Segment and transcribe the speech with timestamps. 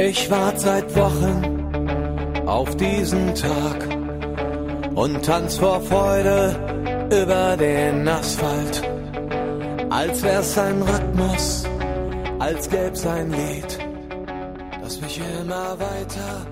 [0.00, 3.84] Ich warte seit Wochen auf diesen Tag
[4.94, 6.54] und tanz vor Freude
[7.10, 8.80] über den Asphalt.
[9.90, 11.68] Als wär's ein Rhythmus,
[12.38, 13.78] als gäb's ein Lied,
[14.80, 16.46] das mich immer weiter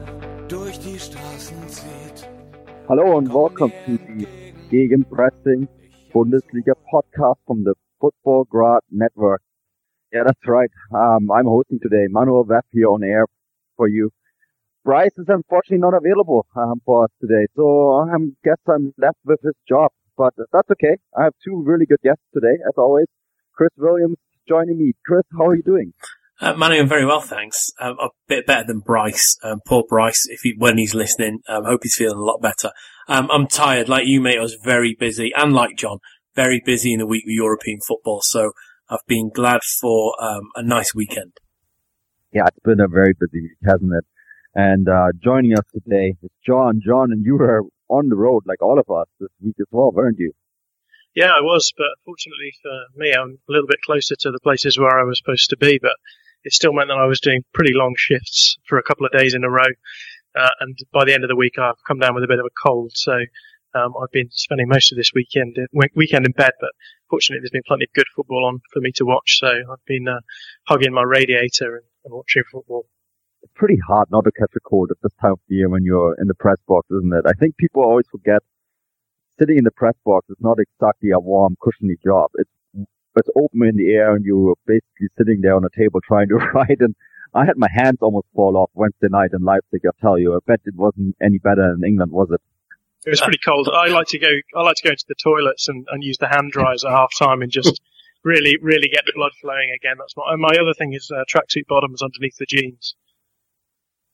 [0.48, 2.28] durch die Straßen zieht.
[2.88, 4.26] And welcome to the
[4.70, 5.68] Gegenpressing
[6.12, 9.40] Bundesliga podcast from the Football Grad Network.
[10.12, 10.70] Yeah, that's right.
[10.92, 13.26] Um, I'm hosting today Manuel Veff here on air
[13.76, 14.10] for you.
[14.84, 19.40] Bryce is unfortunately not available um, for us today, so I guess I'm left with
[19.42, 19.90] his job.
[20.16, 20.96] But that's okay.
[21.16, 23.06] I have two really good guests today, as always.
[23.54, 24.16] Chris Williams
[24.48, 24.92] joining me.
[25.04, 25.92] Chris, how are you doing?
[26.40, 27.70] Uh, I'm very well, thanks.
[27.80, 29.36] Um, a bit better than Bryce.
[29.42, 32.40] Um, poor Bryce, if he, when he's listening, I um, hope he's feeling a lot
[32.42, 32.70] better.
[33.08, 34.38] Um, I'm tired, like you, mate.
[34.38, 35.98] I was very busy, and like John,
[36.34, 38.20] very busy in the week with European football.
[38.22, 38.52] So
[38.90, 41.32] I've been glad for um, a nice weekend.
[42.36, 44.04] Yeah, it's been a very busy week, hasn't it?
[44.54, 46.82] And uh, joining us today is John.
[46.84, 49.90] John, and you were on the road like all of us this week as well,
[49.90, 50.32] weren't you?
[51.14, 54.78] Yeah, I was, but fortunately for me, I'm a little bit closer to the places
[54.78, 55.78] where I was supposed to be.
[55.80, 55.96] But
[56.44, 59.32] it still meant that I was doing pretty long shifts for a couple of days
[59.32, 59.72] in a row.
[60.38, 62.44] Uh, and by the end of the week, I've come down with a bit of
[62.44, 62.92] a cold.
[62.94, 63.14] So
[63.74, 65.56] um, I've been spending most of this weekend
[65.94, 66.72] weekend in bed, but
[67.08, 69.38] fortunately, there's been plenty of good football on for me to watch.
[69.38, 70.20] So I've been uh,
[70.68, 72.86] hugging my radiator and, and, watching football.
[73.42, 75.84] It's pretty hard not to catch a cold at this time of the year when
[75.84, 77.24] you're in the press box, isn't it?
[77.26, 78.42] I think people always forget
[79.38, 82.30] sitting in the press box is not exactly a warm, cushiony job.
[82.34, 82.50] It's
[83.16, 86.34] it's open in the air and you're basically sitting there on a table trying to
[86.54, 86.80] write.
[86.80, 86.94] And
[87.34, 89.82] I had my hands almost fall off Wednesday night in Leipzig.
[89.86, 92.40] I tell you, I bet it wasn't any better in England, was it?
[93.06, 93.70] It was pretty cold.
[93.72, 94.28] I like to go.
[94.54, 97.10] I like to go into the toilets and, and use the hand dryers at half
[97.16, 97.80] time and just
[98.26, 99.96] really, really get the blood flowing again.
[99.98, 100.34] That's my.
[100.36, 102.96] my other thing is uh, tracksuit bottoms underneath the jeans.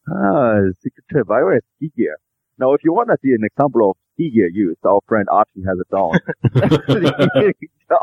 [0.08, 1.30] Ah, secret tip.
[1.30, 2.16] I wear ski gear.
[2.58, 5.64] Now, if you want to see an example of ski gear used, our friend Archie
[5.66, 6.12] has it down.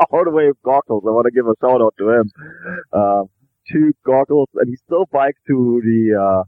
[0.10, 1.04] All the way with goggles.
[1.06, 2.30] I want to give a shout out to him.
[2.92, 3.24] Um,
[3.70, 6.42] two goggles, and he still bikes to the uh,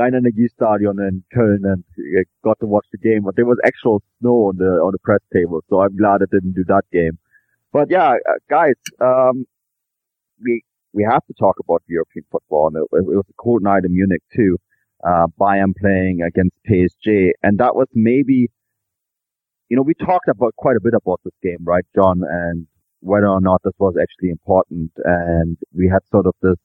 [0.00, 1.84] Rhein-Energiestadion in Köln and
[2.44, 5.20] got to watch the game, but there was actual snow on the on the press
[5.32, 7.18] table, so I'm glad I didn't do that game.
[7.72, 9.46] But yeah, uh, guys, um,
[10.42, 13.84] we we have to talk about European football, and it, it was a cold night
[13.84, 14.58] in Munich too.
[15.06, 18.50] Uh, Bayern playing against PSG, and that was maybe,
[19.70, 22.66] you know, we talked about quite a bit about this game, right, John, and
[23.00, 26.56] whether or not this was actually important, and we had sort of this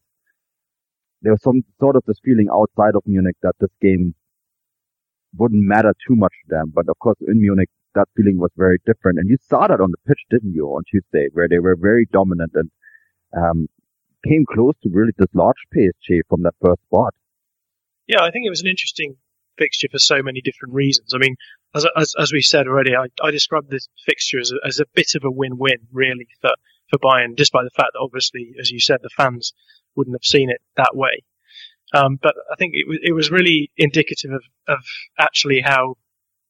[1.22, 4.14] there was some sort of this feeling outside of Munich that this game
[5.38, 6.72] wouldn't matter too much to them.
[6.74, 9.20] But of course, in Munich, that feeling was very different.
[9.20, 12.08] And you saw that on the pitch, didn't you, on Tuesday, where they were very
[12.12, 12.70] dominant and
[13.36, 13.68] um,
[14.28, 17.14] came close to really dislodge PSG from that first spot.
[18.08, 19.16] Yeah, I think it was an interesting
[19.58, 21.14] fixture for so many different reasons.
[21.14, 21.36] I mean,
[21.74, 24.86] as as, as we said already, I, I described this fixture as a, as a
[24.94, 26.52] bit of a win-win, really, for
[26.90, 29.54] for Bayern, despite the fact that obviously, as you said, the fans
[29.96, 31.24] wouldn't have seen it that way.
[31.94, 34.80] Um, but I think it, it was really indicative of, of
[35.18, 35.96] actually how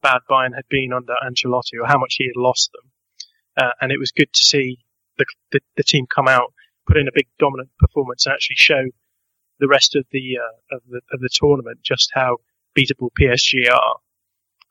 [0.05, 2.91] bad Bayern had been under Ancelotti or how much he had lost them.
[3.57, 4.77] Uh, and it was good to see
[5.17, 6.53] the, the, the, team come out,
[6.85, 8.83] put in a big dominant performance and actually show
[9.59, 12.37] the rest of the, uh, of the, of the tournament just how
[12.77, 13.95] beatable PSG are.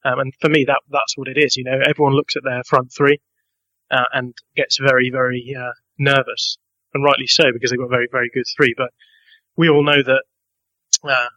[0.04, 1.56] Um, and for me, that, that's what it is.
[1.56, 3.20] You know, everyone looks at their front three,
[3.90, 6.58] uh, and gets very, very, uh, nervous
[6.92, 8.74] and rightly so because they've got a very, very good three.
[8.76, 8.90] But
[9.56, 10.22] we all know that
[11.02, 11.28] uh,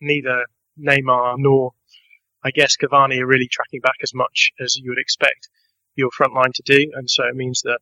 [0.00, 0.44] neither
[0.78, 1.72] Neymar nor,
[2.46, 5.48] I guess, Cavani are really tracking back as much as you would expect
[5.94, 7.80] your front line to do, and so it means that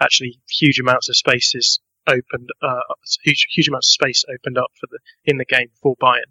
[0.00, 4.70] actually huge amounts of space is opened, uh, huge, huge amounts of space opened up
[4.78, 6.30] for the in the game for Bayern.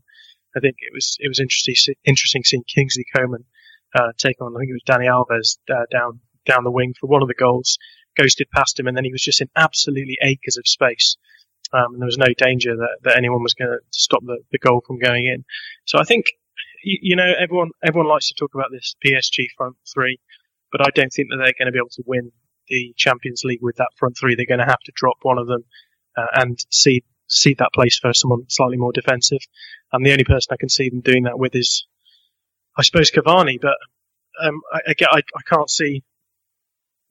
[0.56, 3.44] I think it was it was interesting interesting seeing Kingsley Coman
[3.94, 7.08] uh, take on I think it was Dani Alves uh, down down the wing for
[7.08, 7.78] one of the goals,
[8.16, 11.18] ghosted past him, and then he was just in absolutely acres of space.
[11.74, 14.60] Um, and there was no danger that, that anyone was going to stop the, the
[14.60, 15.44] goal from going in.
[15.86, 16.28] So I think,
[16.86, 20.20] you, know, everyone everyone likes to talk about this PSG front three,
[20.72, 22.32] but I don't think that they're going to be able to win
[22.68, 24.36] the Champions League with that front three.
[24.36, 25.64] They're going to have to drop one of them
[26.18, 29.42] uh, and see see that place for someone slightly more defensive.
[29.92, 31.88] And the only person I can see them doing that with is,
[32.78, 33.58] I suppose, Cavani.
[33.60, 33.78] But
[34.42, 36.04] um, I, I, I can't see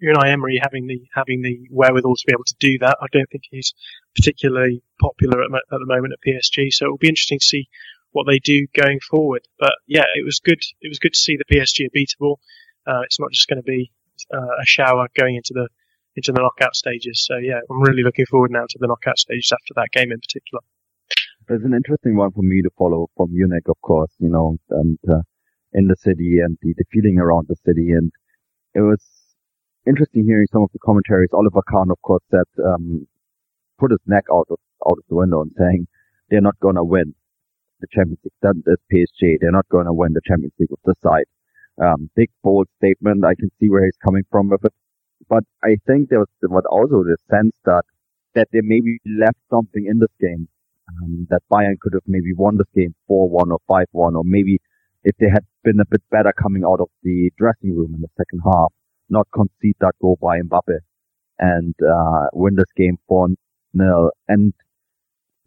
[0.02, 2.98] Unai Emery having the having the wherewithal to be able to do that.
[3.00, 3.74] I don't think he's
[4.14, 6.72] particularly popular at, at the moment at PSG.
[6.72, 7.68] So it will be interesting to see
[8.14, 9.42] what they do going forward.
[9.58, 10.60] But yeah, it was good.
[10.80, 12.36] It was good to see the PSG are beatable.
[12.86, 13.90] Uh, it's not just going to be
[14.32, 15.68] uh, a shower going into the
[16.16, 17.24] into the knockout stages.
[17.26, 20.20] So yeah, I'm really looking forward now to the knockout stages after that game in
[20.20, 20.62] particular.
[21.48, 24.98] There's an interesting one for me to follow from Munich, of course, you know, and
[25.10, 25.22] uh,
[25.72, 27.90] in the city and the, the feeling around the city.
[27.90, 28.12] And
[28.74, 29.04] it was
[29.86, 31.30] interesting hearing some of the commentaries.
[31.34, 33.06] Oliver Kahn, of course, said, um,
[33.78, 35.86] put his neck out of, out of the window and saying
[36.30, 37.12] they're not going to win
[37.84, 38.40] the Champions League.
[38.42, 39.38] That is PSG.
[39.40, 41.28] They're not going to win the Champions League with this side.
[41.82, 43.24] Um, big bold statement.
[43.24, 44.72] I can see where he's coming from with it.
[45.28, 47.82] But I think there was, was also the sense that,
[48.34, 50.48] that they maybe left something in this game.
[50.88, 54.60] Um, that Bayern could have maybe won this game 4-1 or 5-1 or maybe
[55.02, 58.08] if they had been a bit better coming out of the dressing room in the
[58.18, 58.70] second half,
[59.08, 60.76] not concede that goal by Mbappe
[61.38, 64.10] and, uh, win this game 4-0.
[64.28, 64.52] And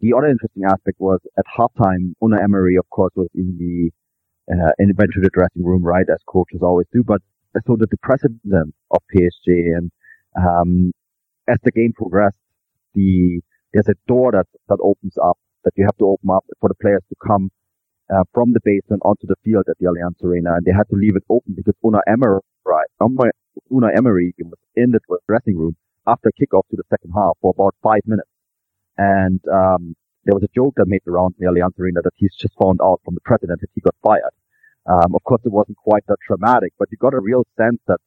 [0.00, 3.90] the other interesting aspect was at halftime, Unai Emery, of course, was in the
[4.52, 7.02] uh, in eventually the dressing room, right, as coaches always do.
[7.04, 7.20] But
[7.66, 9.90] so did the president of PSG, and
[10.36, 10.92] um,
[11.48, 12.38] as the game progressed,
[12.94, 13.40] the
[13.72, 16.74] there's a door that that opens up that you have to open up for the
[16.80, 17.50] players to come
[18.14, 20.96] uh, from the basement onto the field at the Allianz Arena, and they had to
[20.96, 26.30] leave it open because Unai Emery, right, Unai Emery was in the dressing room after
[26.40, 28.28] kickoff to the second half for about five minutes.
[28.98, 32.12] And um, there was a joke that made the round in the Allianz Arena that
[32.16, 34.34] he's just found out from the president that he got fired.
[34.86, 37.98] Um, of course, it wasn't quite that traumatic, but you got a real sense that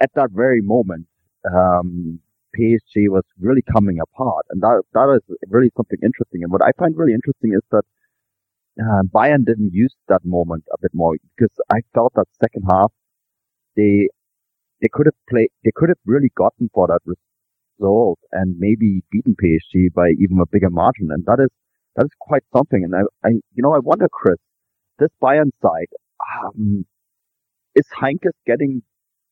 [0.00, 1.06] at that very moment,
[1.52, 2.20] um,
[2.56, 6.42] PSG was really coming apart, and that that is really something interesting.
[6.42, 7.84] And what I find really interesting is that
[8.80, 12.92] uh, Bayern didn't use that moment a bit more because I felt that second half
[13.76, 14.08] they
[14.80, 17.00] they could have played they could have really gotten for that
[17.78, 21.08] result and maybe beaten PSG by even a bigger margin.
[21.10, 21.50] And that is,
[21.96, 22.84] that is quite something.
[22.84, 24.38] And I, I you know, I wonder, Chris,
[24.98, 25.88] this Bayern side,
[26.44, 26.84] um,
[27.74, 28.82] is Heynckes getting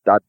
[0.05, 0.21] that,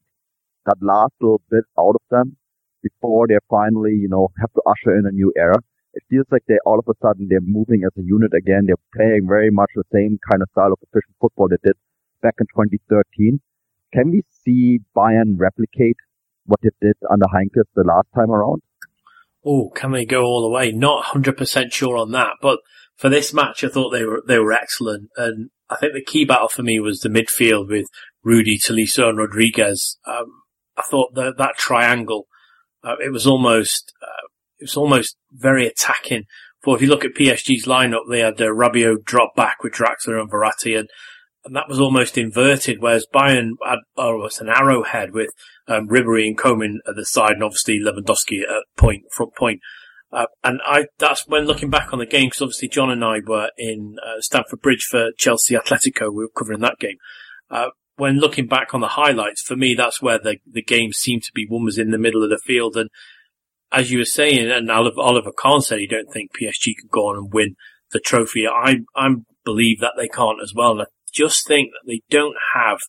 [0.65, 2.37] that last little bit out of them
[2.81, 5.57] before they finally, you know, have to usher in a new era?
[5.93, 8.65] It feels like they all of a sudden they're moving as a unit again.
[8.67, 11.75] They're playing very much the same kind of style of efficient football they did
[12.21, 13.39] back in 2013.
[13.93, 15.95] Can we see Bayern replicate
[16.45, 18.61] what they did under Heynckes the last time around?
[19.45, 20.71] Oh, can they go all the way?
[20.71, 22.59] Not 100% sure on that, but
[22.95, 25.09] for this match, I thought they were, they were excellent.
[25.17, 27.87] And I think the key battle for me was the midfield with
[28.23, 29.97] Rudy, Tolisso and Rodriguez.
[30.07, 30.41] Um,
[30.77, 32.27] I thought that, that triangle,
[32.83, 34.27] uh, it was almost, uh,
[34.59, 36.23] it was almost very attacking.
[36.63, 40.19] For if you look at PSG's lineup, they had uh, Rabiot drop back with Draxler
[40.19, 40.89] and Verratti and
[41.45, 45.29] and that was almost inverted, whereas Bayern had almost an arrowhead with
[45.67, 49.61] um, Ribery and Coman at the side, and obviously Lewandowski at point front point.
[50.11, 53.19] Uh, and I that's when looking back on the game because obviously John and I
[53.25, 56.09] were in uh, Stamford Bridge for Chelsea Atletico.
[56.09, 56.97] We were covering that game.
[57.49, 61.23] Uh, when looking back on the highlights, for me, that's where the the game seemed
[61.23, 61.45] to be.
[61.47, 62.89] One was in the middle of the field, and
[63.71, 67.07] as you were saying, and Oliver, Oliver Kahn said he don't think PSG could go
[67.09, 67.55] on and win
[67.91, 68.47] the trophy.
[68.47, 69.09] I I
[69.43, 70.71] believe that they can't as well.
[70.71, 72.79] And I just think that they don't have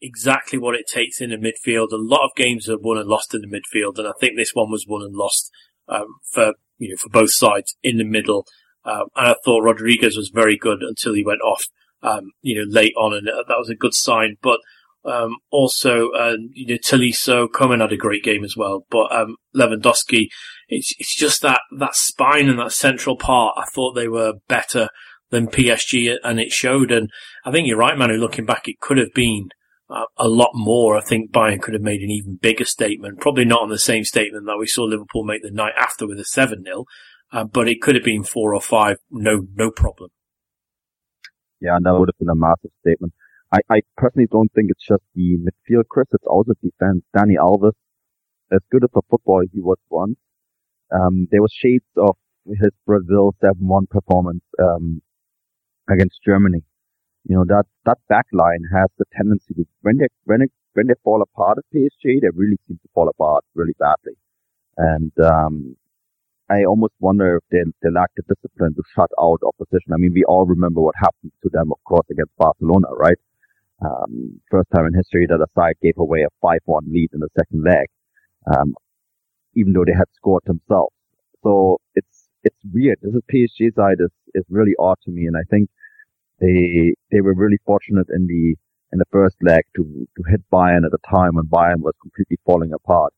[0.00, 1.92] exactly what it takes in the midfield.
[1.92, 4.52] A lot of games are won and lost in the midfield, and I think this
[4.54, 5.50] one was won and lost
[5.88, 8.46] um, for you know for both sides in the middle.
[8.84, 11.62] Um, and I thought Rodriguez was very good until he went off,
[12.02, 14.36] um, you know, late on, and that was a good sign.
[14.40, 14.60] But
[15.04, 18.86] um, also, uh, you know, Tolisso, Coman had a great game as well.
[18.90, 20.28] But um, Lewandowski,
[20.68, 23.54] it's it's just that that spine and that central part.
[23.58, 24.88] I thought they were better
[25.30, 26.90] than PSG, and it showed.
[26.90, 27.10] And
[27.44, 28.14] I think you're right, Manu.
[28.14, 29.48] Looking back, it could have been
[29.90, 30.96] uh, a lot more.
[30.96, 33.20] I think Bayern could have made an even bigger statement.
[33.20, 36.18] Probably not on the same statement that we saw Liverpool make the night after with
[36.18, 36.84] a seven 0
[37.32, 38.96] uh, but it could have been four or five.
[39.10, 40.10] No, no problem.
[41.60, 43.12] Yeah, and that would have been a massive statement.
[43.52, 46.06] I, I personally don't think it's just the midfield, Chris.
[46.12, 47.02] It's also defense.
[47.16, 47.72] Dani Alves,
[48.52, 50.16] as good of a footballer he was once,
[50.92, 52.16] um, there was shades of
[52.46, 55.02] his Brazil 7-1 performance, um,
[55.88, 56.62] against Germany.
[57.24, 60.86] You know, that, that back line has the tendency to, when they, when it, when
[60.86, 64.14] they fall apart at PSG, they really seem to fall apart really badly.
[64.76, 65.76] And, um,
[66.50, 69.92] I almost wonder if they, they lack the discipline to shut out opposition.
[69.92, 73.18] I mean, we all remember what happened to them, of course, against Barcelona, right?
[73.84, 77.28] Um, first time in history that a side gave away a 5-1 lead in the
[77.38, 77.86] second leg,
[78.56, 78.74] um,
[79.54, 80.94] even though they had scored themselves.
[81.42, 82.07] So it's,
[82.48, 82.98] it's weird.
[83.02, 85.26] This is PSG side is, is really odd to me.
[85.26, 85.68] And I think
[86.40, 88.56] they they were really fortunate in the
[88.92, 89.82] in the first leg to
[90.16, 93.12] to hit Bayern at a time when Bayern was completely falling apart.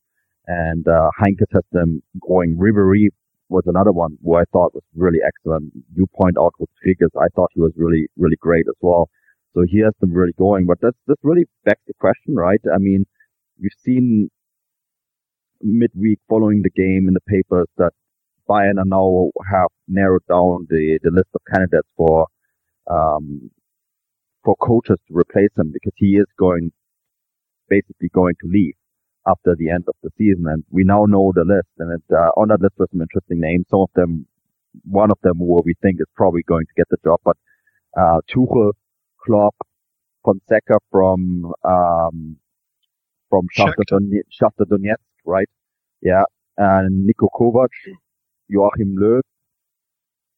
[0.46, 2.56] And uh, Heynckes has them going.
[2.56, 3.08] Ribery
[3.48, 5.72] was another one who I thought was really excellent.
[5.94, 9.08] You point out with figures, I thought he was really really great as well.
[9.54, 10.66] So he has them really going.
[10.66, 12.60] But that's this really begs the question, right?
[12.74, 13.04] I mean,
[13.60, 14.30] we've seen
[15.62, 17.92] midweek following the game in the papers that
[18.50, 22.26] Bayern are now have narrowed down the, the list of candidates for,
[22.90, 23.50] um,
[24.44, 26.72] for coaches to replace him because he is going,
[27.68, 28.74] basically going to leave
[29.28, 30.46] after the end of the season.
[30.48, 33.40] And we now know the list and it, uh, on that list were some interesting
[33.40, 33.66] names.
[33.70, 34.26] Some of them,
[34.84, 37.36] one of them who we think is probably going to get the job, but,
[37.98, 38.72] uh, Tuchel,
[39.24, 39.54] Klopp,
[40.24, 42.36] Fonseca from, um,
[43.30, 45.48] from Shakhtar Donetsk, Donetsk, right?
[46.02, 46.24] Yeah.
[46.58, 47.68] And Niko Kovac,
[48.50, 49.20] Joachim Löw,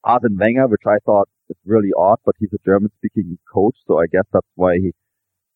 [0.04, 3.76] Arsene Wenger, which I thought is really odd, but he's a German speaking coach.
[3.86, 4.92] So I guess that's why he,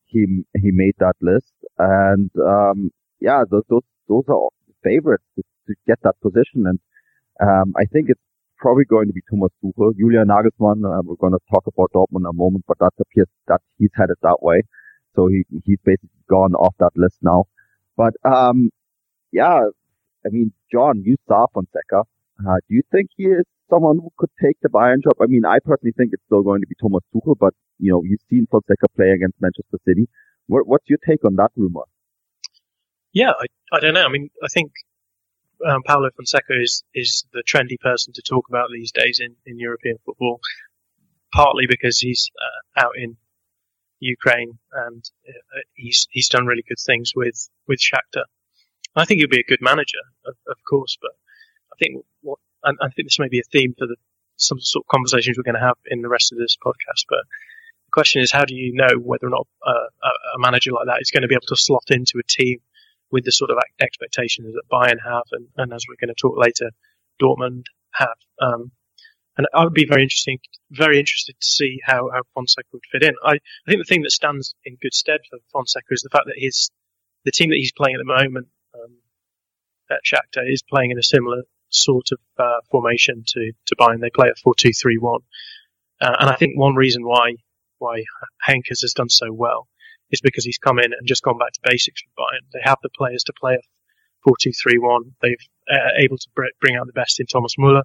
[0.06, 1.52] he, he made that list.
[1.78, 4.48] And, um, yeah, those, those, those are
[4.82, 6.64] favorites to, to get that position.
[6.66, 6.78] And,
[7.40, 8.20] um, I think it's
[8.58, 9.96] probably going to be Thomas Tuchel.
[9.98, 13.28] Julian Nagelsmann, uh, we're going to talk about Dortmund in a moment, but that appears
[13.48, 14.62] that he's headed that way.
[15.14, 17.44] So he, he's basically gone off that list now.
[17.96, 18.70] But, um,
[19.32, 19.60] yeah,
[20.24, 22.04] I mean, John, you saw Fonseca.
[22.40, 25.14] Uh, do you think he is someone who could take the Bayern job?
[25.20, 28.02] I mean, I personally think it's still going to be Thomas Tuchel, but, you know,
[28.04, 30.08] you've seen Fonseca play against Manchester City.
[30.46, 31.82] What, what's your take on that rumor?
[33.12, 34.04] Yeah, I, I don't know.
[34.04, 34.72] I mean, I think
[35.66, 39.58] um, Paulo Fonseca is is the trendy person to talk about these days in, in
[39.58, 40.40] European football,
[41.32, 43.16] partly because he's uh, out in
[44.00, 48.24] Ukraine and uh, he's he's done really good things with with Shakhtar.
[48.94, 51.12] I think he'll be a good manager, of, of course, but
[51.72, 52.04] I think
[52.66, 53.96] and I think this may be a theme for the
[54.36, 57.08] some sort of conversations we're going to have in the rest of this podcast.
[57.08, 57.24] But
[57.86, 59.88] the question is, how do you know whether or not uh,
[60.34, 62.58] a manager like that is going to be able to slot into a team
[63.10, 66.36] with the sort of expectations that Bayern have, and, and as we're going to talk
[66.36, 66.70] later,
[67.22, 68.18] Dortmund have.
[68.40, 68.72] Um,
[69.38, 70.38] and I would be very interesting,
[70.70, 73.14] very interested to see how, how Fonseca would fit in.
[73.22, 76.24] I, I think the thing that stands in good stead for Fonseca is the fact
[76.26, 76.70] that his
[77.24, 78.96] the team that he's playing at the moment um,
[79.90, 84.00] at Shakhtar is playing in a similar sort of uh, formation to to Bayern.
[84.00, 85.20] They play at four two three one,
[86.00, 87.36] uh, and I think one reason why
[87.78, 88.04] why
[88.46, 89.68] Heynckes has done so well
[90.10, 92.46] is because he's come in and just gone back to basics for Bayern.
[92.52, 95.12] They have the players to play a 4-2-3-1.
[95.20, 95.36] They've
[95.70, 96.28] uh, able to
[96.60, 97.82] bring out the best in Thomas Muller,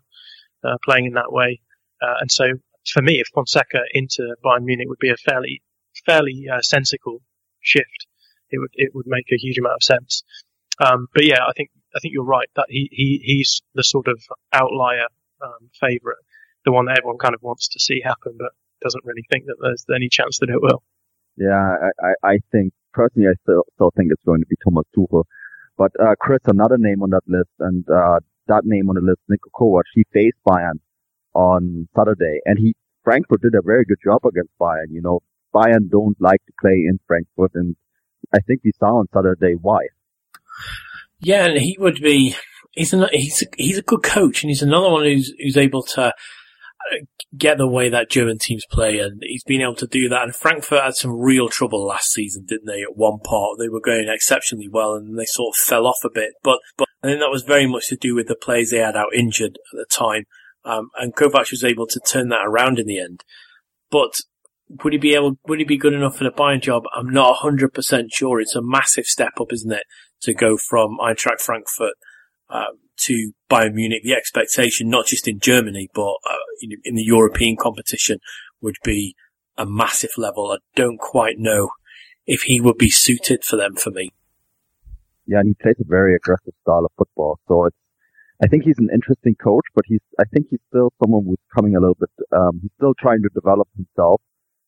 [0.63, 1.61] uh, playing in that way.
[2.01, 2.45] Uh, and so
[2.87, 5.61] for me, if Fonseca into Bayern Munich would be a fairly,
[6.05, 7.21] fairly uh, sensible
[7.59, 8.07] shift.
[8.49, 10.23] It would, it would make a huge amount of sense.
[10.79, 14.07] Um, but yeah, I think, I think you're right that he, he, he's the sort
[14.07, 14.21] of
[14.53, 15.07] outlier,
[15.41, 16.17] um, favorite,
[16.65, 19.57] the one that everyone kind of wants to see happen, but doesn't really think that
[19.61, 20.83] there's any chance that it will.
[21.37, 25.23] Yeah, I, I think personally, I still, still think it's going to be Thomas Tuchel.
[25.77, 29.21] But uh, Chris, another name on that list, and uh, that name on the list,
[29.31, 30.79] Niko Kovac, he faced Bayern
[31.33, 34.89] on Saturday, and he Frankfurt did a very good job against Bayern.
[34.89, 35.21] You know,
[35.55, 37.75] Bayern don't like to play in Frankfurt, and
[38.33, 39.87] I think we saw on Saturday why.
[41.21, 42.35] Yeah, and he would be.
[42.71, 46.13] He's a, he's he's a good coach, and he's another one who's who's able to
[47.37, 50.23] get the way that German teams play, and he's been able to do that.
[50.23, 52.81] And Frankfurt had some real trouble last season, didn't they?
[52.81, 56.09] At one part, they were going exceptionally well, and they sort of fell off a
[56.13, 56.31] bit.
[56.43, 58.97] But but I think that was very much to do with the players they had
[58.97, 60.25] out injured at the time,
[60.65, 63.23] um, and Kovac was able to turn that around in the end.
[63.89, 64.21] But
[64.83, 65.37] would he be able?
[65.47, 66.83] Would he be good enough for the Bayern job?
[66.95, 68.39] I'm not 100 percent sure.
[68.39, 69.83] It's a massive step up, isn't it,
[70.21, 71.95] to go from Eintracht Frankfurt
[72.49, 76.37] um, to Bayern Munich, the expectation, not just in Germany, but uh,
[76.83, 78.19] in the European competition,
[78.61, 79.15] would be
[79.57, 80.51] a massive level.
[80.51, 81.71] I don't quite know
[82.25, 84.11] if he would be suited for them for me.
[85.25, 87.39] Yeah, and he plays a very aggressive style of football.
[87.47, 87.77] So it's,
[88.43, 91.75] I think he's an interesting coach, but he's, I think he's still someone who's coming
[91.75, 94.21] a little bit, um, he's still trying to develop himself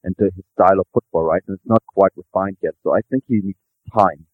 [0.04, 1.42] into his style of football, right?
[1.48, 2.74] And it's not quite refined yet.
[2.84, 3.58] So I think he needs
[3.98, 4.26] time.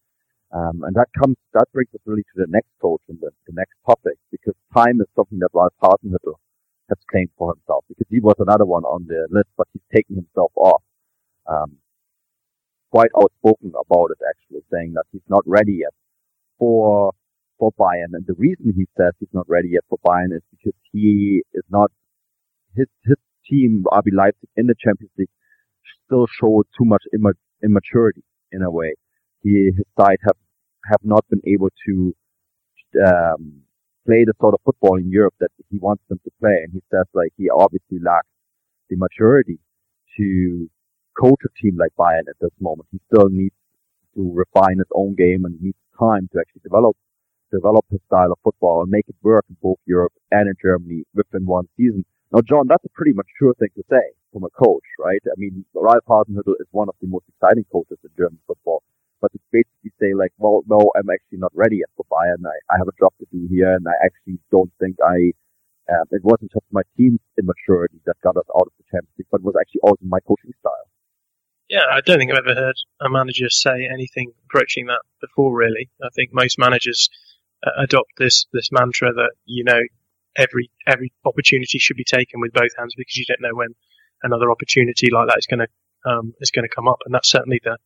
[0.51, 3.53] Um, and that comes, that brings us really to the next coach and the, the
[3.53, 6.33] next topic, because time is something that Ralph Hasenhüttl
[6.89, 10.15] has claimed for himself, because he was another one on the list, but he's taking
[10.15, 10.81] himself off.
[11.45, 11.77] Um,
[12.91, 15.93] quite outspoken about it, actually, saying that he's not ready yet
[16.57, 17.13] for,
[17.59, 18.13] for Bayern.
[18.13, 21.63] And the reason he says he's not ready yet for Bayern is because he is
[21.69, 21.91] not,
[22.75, 25.29] his, his team, RB Leipzig in the Champions League
[26.05, 27.03] still showed too much
[27.63, 28.95] immaturity in a way
[29.43, 30.37] he, his side have,
[30.89, 32.15] have not been able to,
[33.05, 33.61] um,
[34.09, 36.63] play the sort of football in Europe that he wants them to play.
[36.63, 38.27] And he says like he obviously lacks
[38.89, 39.59] the maturity
[40.17, 40.69] to
[41.19, 42.87] coach a team like Bayern at this moment.
[42.91, 43.55] He still needs
[44.15, 46.95] to refine his own game and needs time to actually develop
[47.51, 51.03] develop his style of football and make it work in both Europe and in Germany
[51.15, 52.05] within one season.
[52.31, 55.21] Now, John, that's a pretty mature thing to say from a coach, right?
[55.25, 58.83] I mean, Ralph Hasenhüttl is one of the most exciting coaches in German football
[59.21, 62.45] but to basically say like, well, no, I'm actually not ready yet for Bayern.
[62.45, 65.33] I, I have a job to do here, and I actually don't think I
[66.11, 69.41] it wasn't just my team's immaturity that got us out of the Champions League, but
[69.41, 70.89] it was actually also my coaching style.
[71.69, 75.55] Yeah, I don't think I've ever heard a manager say anything approaching that before.
[75.55, 77.09] Really, I think most managers
[77.65, 79.81] uh, adopt this this mantra that you know
[80.35, 83.75] every every opportunity should be taken with both hands because you don't know when
[84.23, 87.29] another opportunity like that is going to um, is going to come up, and that's
[87.29, 87.77] certainly the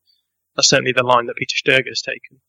[0.56, 2.40] that's certainly the line that Peter Stöger has taken.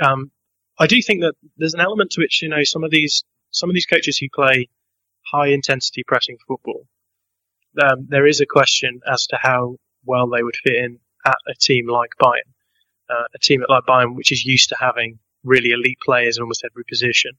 [0.00, 0.30] Um,
[0.78, 3.70] I do think that there's an element to which you know some of these some
[3.70, 4.68] of these coaches who play
[5.32, 6.86] high intensity pressing football,
[7.82, 11.54] um, there is a question as to how well they would fit in at a
[11.54, 12.50] team like Bayern,
[13.10, 16.64] uh, a team like Bayern which is used to having really elite players in almost
[16.64, 17.32] every position.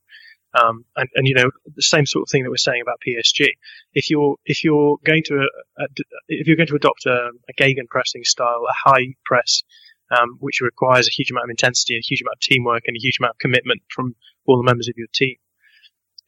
[0.53, 3.47] Um, and, and, you know the same sort of thing that we're saying about PSG.
[3.93, 5.45] If you're if you're going to
[5.77, 5.87] uh,
[6.29, 9.63] if you're going to adopt a, a Gegen pressing style, a high press,
[10.11, 12.99] um, which requires a huge amount of intensity, a huge amount of teamwork, and a
[12.99, 15.35] huge amount of commitment from all the members of your team,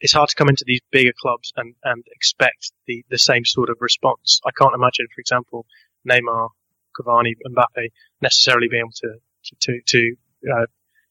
[0.00, 3.68] it's hard to come into these bigger clubs and, and expect the, the same sort
[3.68, 4.40] of response.
[4.46, 5.66] I can't imagine, for example,
[6.08, 6.48] Neymar,
[6.98, 7.88] Cavani, Mbappe
[8.20, 9.14] necessarily being able to
[9.60, 10.16] to to,
[10.52, 10.66] uh,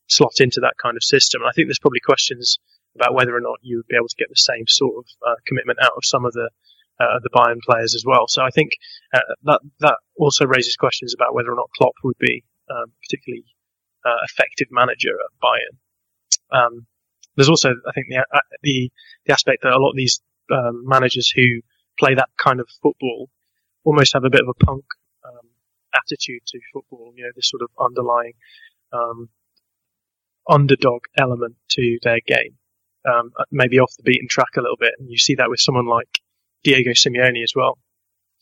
[0.07, 1.41] slot into that kind of system.
[1.41, 2.59] And I think there's probably questions
[2.95, 5.35] about whether or not you would be able to get the same sort of uh,
[5.47, 6.49] commitment out of some of the
[6.99, 8.27] uh, the Bayern players as well.
[8.27, 8.71] So I think
[9.13, 13.45] uh, that that also raises questions about whether or not Klopp would be um, particularly
[14.05, 15.75] uh, effective manager at Bayern.
[16.51, 16.85] Um,
[17.35, 18.91] there's also, I think, the uh, the,
[19.25, 20.21] the aspect that a lot of these
[20.51, 21.61] um, managers who
[21.97, 23.29] play that kind of football
[23.83, 24.83] almost have a bit of a punk
[25.25, 25.49] um,
[25.93, 27.13] attitude to football.
[27.15, 28.33] You know, this sort of underlying
[28.91, 29.29] um,
[30.47, 32.57] underdog element to their game
[33.05, 34.93] um, maybe off the beaten track a little bit.
[34.99, 36.19] And you see that with someone like
[36.63, 37.77] Diego Simeone as well.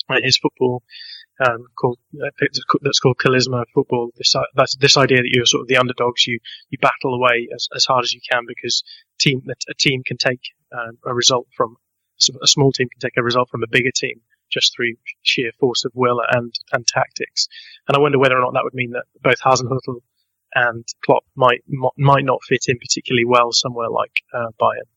[0.09, 0.83] And his football
[1.39, 2.29] um, called uh,
[2.81, 4.11] that's called Cholismo football.
[4.17, 6.25] This that's this idea that you're sort of the underdogs.
[6.25, 6.39] You
[6.69, 8.83] you battle away as, as hard as you can because
[9.19, 11.77] team a team can take um, a result from
[12.41, 15.85] a small team can take a result from a bigger team just through sheer force
[15.85, 17.47] of will and and tactics.
[17.87, 20.01] And I wonder whether or not that would mean that both Hasenhüttl
[20.55, 21.63] and Klopp might
[21.97, 24.89] might not fit in particularly well somewhere like uh, Bayern.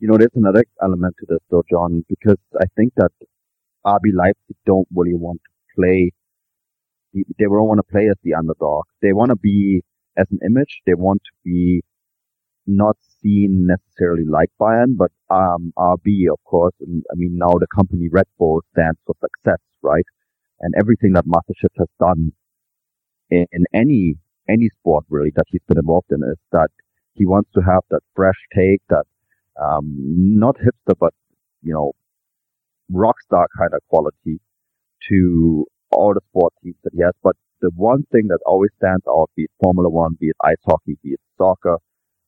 [0.00, 3.10] You know, there's another element to this though, John, because I think that
[3.86, 6.12] RB Leipzig don't really want to play.
[7.14, 8.84] They don't want to play as the underdog.
[9.02, 9.82] They want to be
[10.16, 10.80] as an image.
[10.86, 11.82] They want to be
[12.66, 16.74] not seen necessarily like Bayern, but um, RB, of course.
[16.80, 20.04] And I mean, now the company Red Bull stands for success, right?
[20.60, 22.32] And everything that Mateschitz has done
[23.30, 24.16] in, in any
[24.48, 26.70] any sport really that he's been involved in is that
[27.14, 29.04] he wants to have that fresh take, that
[29.60, 31.12] um, not hipster, but
[31.62, 31.92] you know,
[32.90, 34.40] rock star kind of quality
[35.08, 37.14] to all the sport teams that he has.
[37.22, 40.62] But the one thing that always stands out, be it Formula One, be it ice
[40.66, 41.78] hockey, be it soccer,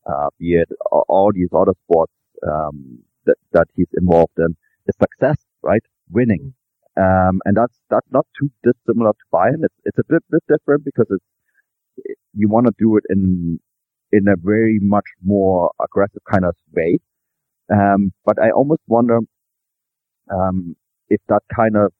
[0.06, 0.68] uh, be it
[1.08, 2.12] all these other sports
[2.46, 5.82] um, that that he's involved in, is success, right?
[6.10, 6.54] Winning.
[6.96, 9.64] Um, and that's that's not too dissimilar to Bayern.
[9.64, 11.24] It's it's a bit bit different because it's
[12.34, 13.60] you want to do it in
[14.12, 16.98] in a very much more aggressive kind of way.
[17.72, 19.20] Um, but I almost wonder
[20.32, 20.76] um,
[21.08, 21.92] if that kind of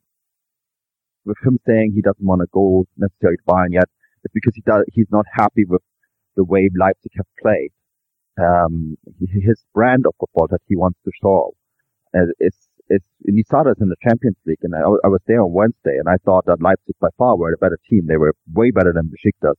[1.24, 3.88] with him saying he doesn't want to go necessarily to Bayern yet,
[4.24, 5.82] it's because he does he's not happy with
[6.36, 7.70] the way Leipzig have played.
[8.40, 11.54] Um, his brand of football that he wants to show.
[12.14, 15.20] Uh, it's it's and he saw this in the Champions League, and I, I was
[15.26, 18.06] there on Wednesday, and I thought that Leipzig by far were a better team.
[18.06, 19.54] They were way better than Besiktas.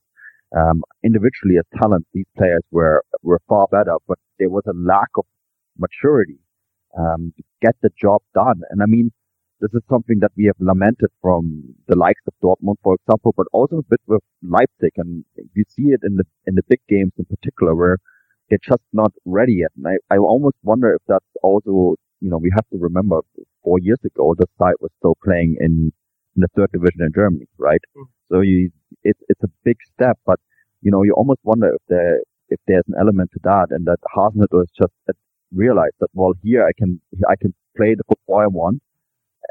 [0.54, 5.08] Um, individually as talent, these players were, were far better, but there was a lack
[5.16, 5.24] of
[5.78, 6.38] maturity,
[6.98, 7.32] um,
[7.62, 8.60] get the job done.
[8.70, 9.10] And I mean,
[9.60, 13.46] this is something that we have lamented from the likes of Dortmund, for example, but
[13.52, 14.94] also a bit with Leipzig.
[14.96, 17.98] And you see it in the, in the big games in particular where
[18.48, 19.70] they're just not ready yet.
[19.76, 23.20] And I, I almost wonder if that's also, you know, we have to remember
[23.62, 25.92] four years ago, the side was still playing in,
[26.36, 27.80] in the third division in Germany, right?
[27.96, 28.04] Mm.
[28.30, 28.70] So you,
[29.04, 30.40] it's it's a big step, but
[30.80, 33.98] you know, you almost wonder if there if there's an element to that, and that
[34.14, 34.92] Hasenhüttl is just
[35.54, 38.82] realized that well, here I can I can play the football I want,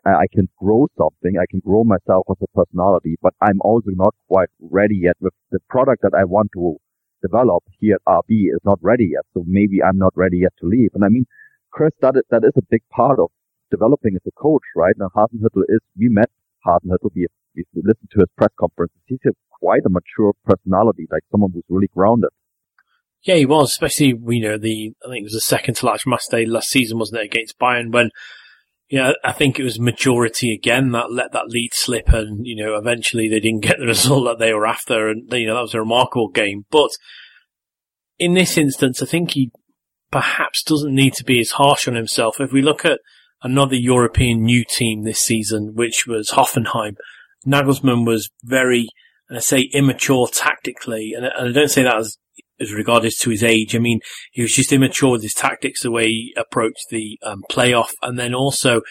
[0.06, 4.16] I can grow something, I can grow myself as a personality, but I'm also not
[4.28, 6.78] quite ready yet with the product that I want to
[7.22, 9.26] develop here at RB is not ready yet.
[9.34, 10.90] So maybe I'm not ready yet to leave.
[10.96, 11.26] And I mean,
[11.72, 13.30] Chris, that is, that is a big part of
[13.70, 14.96] developing as a coach, right?
[14.98, 16.30] Now Hasenhüttl is, we met
[16.66, 18.98] Hasenhüttl, we, we listened to his press conferences.
[19.06, 22.30] He's a quite a mature personality, like someone who's really grounded.
[23.24, 26.08] Yeah, he was, especially, you know, the, I think it was the second to last
[26.08, 28.10] match day last season, wasn't it, against Bayern when,
[29.00, 32.76] know, I think it was majority again that let that lead slip and, you know,
[32.76, 35.76] eventually they didn't get the result that they were after and, you know, that was
[35.76, 36.66] a remarkable game.
[36.72, 36.90] But
[38.18, 39.52] in this instance, I think he,
[40.12, 42.40] perhaps doesn't need to be as harsh on himself.
[42.40, 43.00] If we look at
[43.42, 46.98] another European new team this season, which was Hoffenheim,
[47.48, 48.90] Nagelsmann was very,
[49.32, 52.18] I say, immature tactically, and, I don't say that as
[52.62, 53.76] as regarded to his age.
[53.76, 54.00] I mean,
[54.32, 58.18] he was just immature with his tactics, the way he approached the um, playoff, and
[58.18, 58.82] then also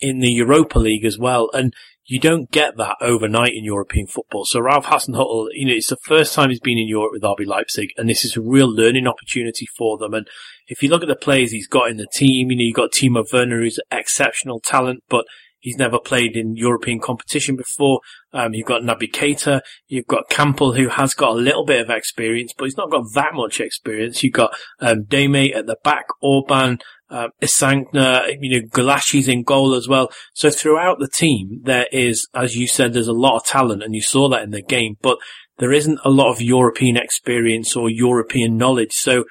[0.00, 1.50] in the Europa League as well.
[1.52, 1.72] And
[2.06, 4.44] you don't get that overnight in European football.
[4.44, 7.46] So Ralph Hasenhüttl, you know, it's the first time he's been in Europe with RB
[7.46, 10.14] Leipzig, and this is a real learning opportunity for them.
[10.14, 10.28] And
[10.68, 12.92] if you look at the players he's got in the team, you know, you've got
[12.92, 15.24] Timo Werner, who's exceptional talent, but
[15.60, 18.00] he's never played in European competition before.
[18.32, 21.90] Um, you've got Naby Keita, you've got Kampl, who has got a little bit of
[21.90, 24.22] experience, but he's not got that much experience.
[24.22, 26.78] You've got um, at the back, Orban,
[27.10, 30.10] Isangna, you know, Gulácsi's in goal as well.
[30.34, 33.94] So throughout the team, there is, as you said, there's a lot of talent and
[33.94, 35.18] you saw that in the game, but
[35.58, 38.92] there isn't a lot of European experience or European knowledge.
[38.92, 39.24] So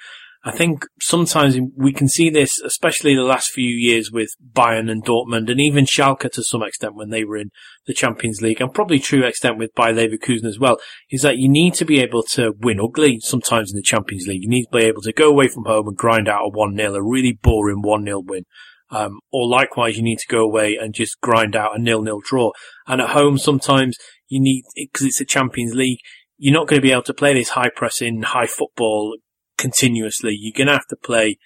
[0.47, 5.03] I think sometimes we can see this, especially the last few years with Bayern and
[5.03, 7.49] Dortmund and even Schalke to some extent when they were in
[7.87, 10.77] the Champions League and probably true extent with Bayer Leverkusen as well,
[11.09, 14.43] is that you need to be able to win ugly sometimes in the Champions League.
[14.43, 16.95] You need to be able to go away from home and grind out a 1-0,
[16.95, 18.43] a really boring 1-0 win.
[18.91, 22.51] Um, or likewise, you need to go away and just grind out a nil-nil draw.
[22.85, 25.97] And at home, sometimes you need, because it's a Champions League,
[26.37, 29.17] you're not going to be able to play this high pressing, high football
[29.57, 30.35] continuously.
[30.39, 31.37] You're going to have to play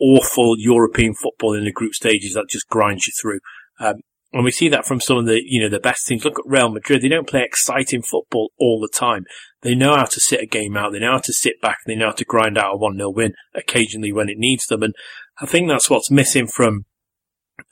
[0.00, 3.40] awful European football in the group stages that just grinds you through.
[3.78, 3.96] Um,
[4.32, 6.24] and we see that from some of the, you know, the best teams.
[6.24, 7.02] Look at Real Madrid.
[7.02, 9.24] They don't play exciting football all the time.
[9.60, 10.92] They know how to sit a game out.
[10.92, 11.78] They know how to sit back.
[11.86, 14.82] They know how to grind out a 1-0 win occasionally when it needs them.
[14.82, 14.94] And
[15.40, 16.86] I think that's what's missing from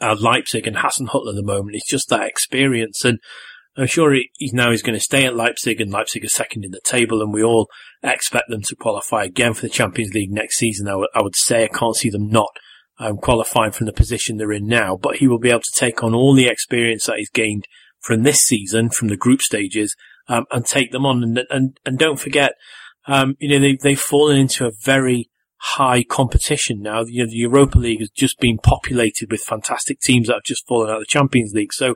[0.01, 1.77] uh, Leipzig and Hasenhüttl at the moment.
[1.77, 3.05] It's just that experience.
[3.05, 3.19] And
[3.77, 6.73] I'm sure he's now he's going to stay at Leipzig and Leipzig are second in
[6.73, 7.69] the table and we all
[8.03, 10.89] expect them to qualify again for the Champions League next season.
[10.89, 12.51] I, w- I would say I can't see them not
[12.99, 16.03] um, qualifying from the position they're in now, but he will be able to take
[16.03, 17.65] on all the experience that he's gained
[18.01, 19.95] from this season, from the group stages,
[20.29, 21.23] um, and take them on.
[21.23, 22.53] And, and, and don't forget,
[23.07, 25.31] um, you know, they, they've fallen into a very
[25.61, 27.05] high competition now.
[27.07, 30.67] You know, the Europa League has just been populated with fantastic teams that have just
[30.67, 31.73] fallen out of the Champions League.
[31.73, 31.95] So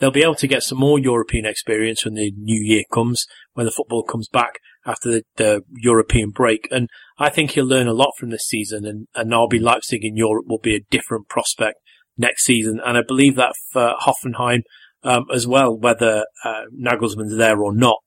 [0.00, 3.66] they'll be able to get some more European experience when the new year comes, when
[3.66, 6.66] the football comes back after the, the European break.
[6.70, 10.16] And I think he'll learn a lot from this season and, and RB Leipzig in
[10.16, 11.78] Europe will be a different prospect
[12.16, 12.80] next season.
[12.84, 14.62] And I believe that for Hoffenheim,
[15.02, 17.98] um, as well, whether, uh, Nagelsmann's there or not,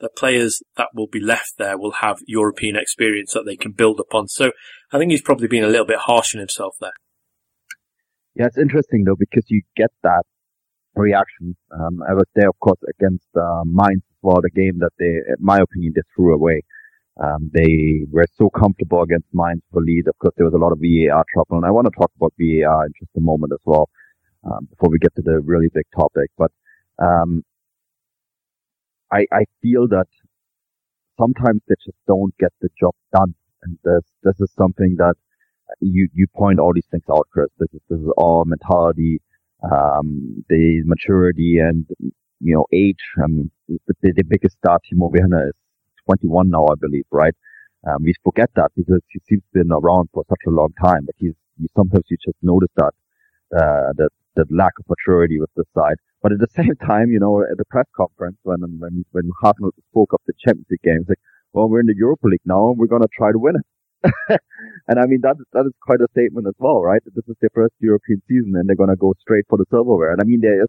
[0.00, 4.00] the players that will be left there will have European experience that they can build
[4.00, 4.28] upon.
[4.28, 4.50] So
[4.90, 6.92] I think he's probably been a little bit harsh on himself there.
[8.34, 10.24] Yeah, it's interesting though because you get that
[10.94, 11.56] reaction.
[11.70, 15.06] Um, I was there, of course, against uh, Mainz as well, the game that they,
[15.06, 16.62] in my opinion, they threw away.
[17.22, 20.08] Um, they were so comfortable against Mainz for lead.
[20.08, 22.32] Of course, there was a lot of VAR trouble, and I want to talk about
[22.38, 23.88] VAR in just a moment as well,
[24.44, 26.30] um, before we get to the really big topic.
[26.38, 26.52] But
[26.98, 27.44] um,
[29.12, 30.06] I, I feel that
[31.18, 35.14] sometimes they just don't get the job done, and this this is something that
[35.80, 37.50] you you point all these things out, Chris.
[37.58, 39.20] This is this is all mentality
[39.70, 41.86] um, the maturity and,
[42.40, 43.02] you know, age.
[43.22, 45.54] I mean, the, the biggest star, Timo Werner, is
[46.06, 47.34] 21 now, I believe, right?
[47.86, 51.14] Um, we forget that because he seems been around for such a long time, but
[51.18, 52.92] he's, you, sometimes you just notice that,
[53.56, 55.96] uh, that, that lack of maturity with the side.
[56.22, 59.82] But at the same time, you know, at the press conference, when, when, when Hasenhüttl
[59.90, 61.18] spoke of the Champions League games, like,
[61.52, 63.66] well, we're in the Europa League now and we're going to try to win it.
[64.88, 67.02] and I mean, that, that is quite a statement as well, right?
[67.04, 70.12] This is their first European season and they're going to go straight for the silverware.
[70.12, 70.68] And I mean, there is,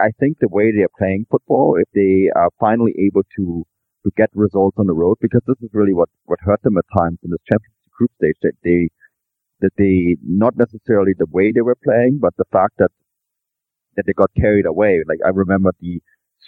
[0.00, 3.64] I think the way they're playing football, if they are finally able to,
[4.04, 6.84] to get results on the road, because this is really what, what hurt them at
[6.96, 8.88] times in this Champions League group stage, that they,
[9.60, 12.90] that they, not necessarily the way they were playing, but the fact that,
[13.96, 15.02] that they got carried away.
[15.06, 16.00] Like I remember the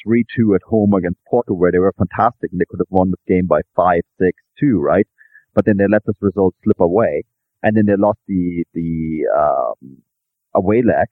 [0.07, 3.21] 3-2 at home against Porto where they were fantastic and they could have won this
[3.27, 4.01] game by 5-6-2,
[4.75, 5.07] right?
[5.55, 7.25] But then they let this result slip away,
[7.62, 9.99] and then they lost the the um,
[10.55, 11.09] away leg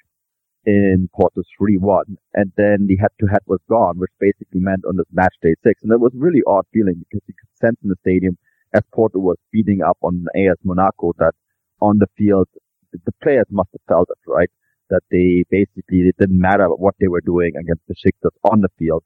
[0.65, 5.35] in Porto 3-1, and then the head-to-head was gone, which basically meant on this match
[5.43, 8.39] day six, and it was really odd feeling because you could sense in the stadium
[8.75, 11.35] as Porto was beating up on AS Monaco that
[11.81, 12.49] on the field
[12.93, 14.51] the players must have felt it, right?
[14.91, 18.69] That they basically it didn't matter what they were doing against the Besiktas on the
[18.79, 19.05] field.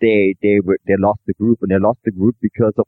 [0.00, 2.86] They they were they lost the group and they lost the group because of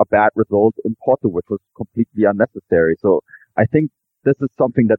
[0.00, 2.96] a bad result in Porto, which was completely unnecessary.
[3.00, 3.20] So
[3.56, 3.90] I think
[4.24, 4.98] this is something that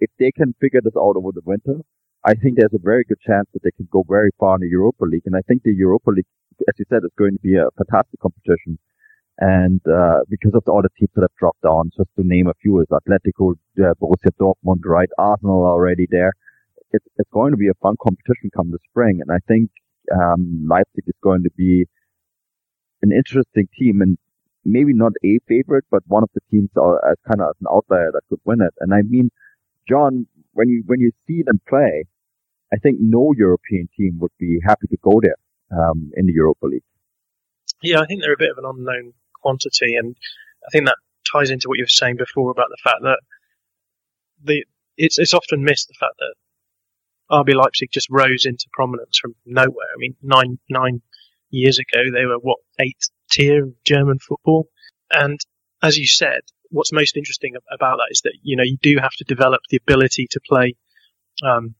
[0.00, 1.80] if they can figure this out over the winter,
[2.24, 4.68] I think there's a very good chance that they can go very far in the
[4.68, 5.26] Europa League.
[5.26, 6.26] And I think the Europa League,
[6.68, 8.78] as you said, is going to be a fantastic competition.
[9.38, 12.54] And uh, because of the other teams that have dropped down, just to name a
[12.60, 15.08] few, is Atletico, uh, Borussia Dortmund, right?
[15.18, 16.32] Arsenal already there.
[16.92, 19.20] It's, it's going to be a fun competition come the spring.
[19.20, 19.70] And I think
[20.14, 21.86] um, Leipzig is going to be
[23.02, 24.18] an interesting team and
[24.64, 27.66] maybe not a favorite, but one of the teams are, as kind of as an
[27.70, 28.74] outlier that could win it.
[28.80, 29.30] And I mean,
[29.88, 32.04] John, when you when you see them play,
[32.72, 35.36] I think no European team would be happy to go there
[35.70, 36.84] um, in the Europa League.
[37.82, 40.16] Yeah, I think they're a bit of an unknown quantity, and
[40.66, 40.96] I think that
[41.30, 43.18] ties into what you were saying before about the fact that
[44.44, 44.64] the
[44.96, 46.34] it's it's often missed the fact that
[47.30, 49.88] RB Leipzig just rose into prominence from nowhere.
[49.94, 51.02] I mean, nine nine
[51.50, 54.68] years ago they were what eighth tier of German football,
[55.10, 55.40] and
[55.82, 56.40] as you said,
[56.70, 59.78] what's most interesting about that is that you know you do have to develop the
[59.78, 60.74] ability to play
[61.44, 61.74] um,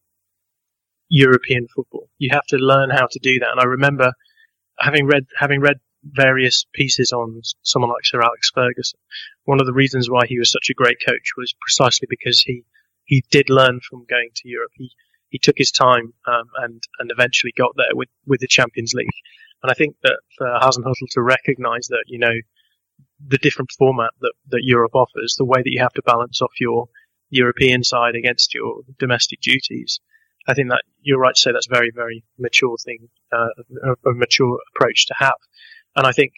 [1.09, 2.09] European football.
[2.19, 3.51] You have to learn how to do that.
[3.51, 4.12] And I remember
[4.79, 8.99] having read having read various pieces on someone like Sir Alex Ferguson.
[9.45, 12.65] One of the reasons why he was such a great coach was precisely because he
[13.05, 14.73] he did learn from going to Europe.
[14.75, 14.91] He
[15.29, 19.09] he took his time um, and and eventually got there with with the Champions League.
[19.62, 22.35] And I think that for Hasenhüttl to recognise that you know
[23.27, 26.61] the different format that, that Europe offers, the way that you have to balance off
[26.61, 26.88] your
[27.31, 30.01] European side against your domestic duties.
[30.46, 33.48] I think that you're right to say that's a very, very mature thing, uh,
[33.85, 35.37] a, a mature approach to have.
[35.94, 36.33] And I think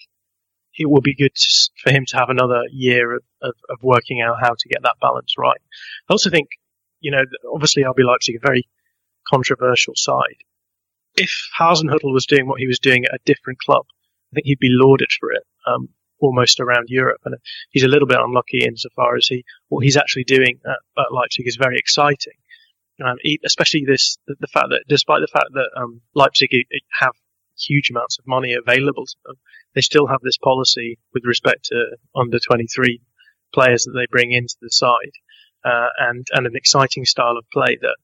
[0.78, 1.32] it will be good
[1.82, 4.96] for him to have another year of, of, of, working out how to get that
[5.00, 5.60] balance right.
[6.08, 6.48] I also think,
[7.00, 8.68] you know, obviously I'll RB Leipzig a very
[9.28, 10.42] controversial side.
[11.16, 13.84] If Hasenhüttl was doing what he was doing at a different club,
[14.32, 15.42] I think he'd be lauded for it.
[15.66, 15.88] Um,
[16.24, 17.20] almost around Europe.
[17.24, 17.36] And
[17.70, 21.46] he's a little bit unlucky insofar as he what he's actually doing at, at Leipzig
[21.46, 22.34] is very exciting.
[23.04, 26.50] Um, especially this the, the, fact that despite the fact that um, Leipzig
[27.00, 27.12] have
[27.58, 29.34] huge amounts of money available to them,
[29.74, 33.00] they still have this policy with respect to under 23
[33.52, 35.14] players that they bring into the side,
[35.64, 37.96] uh, and and an exciting style of play that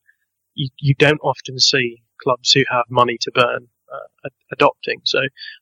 [0.55, 5.01] you, you don't often see clubs who have money to burn uh, adopting.
[5.05, 5.21] So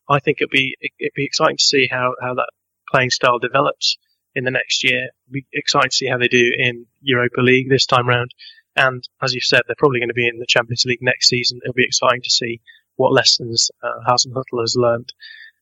[0.09, 2.51] I think it'd be it'd be exciting to see how how that
[2.91, 3.97] playing style develops
[4.35, 5.09] in the next year.
[5.27, 8.33] It'd be exciting to see how they do in Europa League this time round.
[8.77, 11.61] And as you said, they're probably going to be in the Champions League next season.
[11.63, 12.61] It'll be exciting to see
[12.97, 15.13] what lessons uh, Hasenhüttl has learned.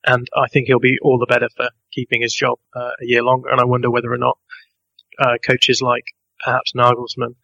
[0.05, 3.23] And I think he'll be all the better for keeping his job uh, a year
[3.23, 3.49] longer.
[3.49, 4.39] And I wonder whether or not
[5.19, 6.05] uh, coaches like
[6.45, 7.37] perhaps Nagelsmann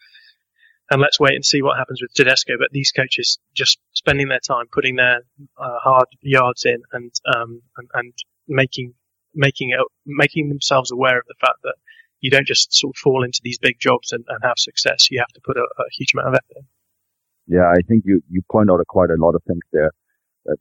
[0.93, 2.53] and let's wait and see what happens with Tedesco.
[2.59, 5.23] But these coaches just spending their time putting their
[5.59, 8.13] uh, hard yards in and, um, and, and
[8.47, 8.95] making
[9.35, 11.75] making it, making themselves aware of the fact that
[12.21, 15.11] you don't just sort of fall into these big jobs and, and have success.
[15.11, 17.57] You have to put a, a, huge amount of effort in.
[17.57, 19.91] Yeah, I think you you point out quite a lot of things there
[20.45, 20.59] that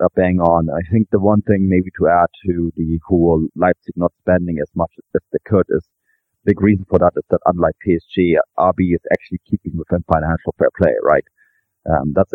[0.00, 0.70] are bang on.
[0.70, 4.70] I think the one thing maybe to add to the whole Leipzig not spending as
[4.74, 5.86] much as they could is
[6.44, 10.70] big reason for that is that unlike PSG, RB is actually keeping within financial fair
[10.76, 11.24] play, right?
[11.90, 12.32] Um, that's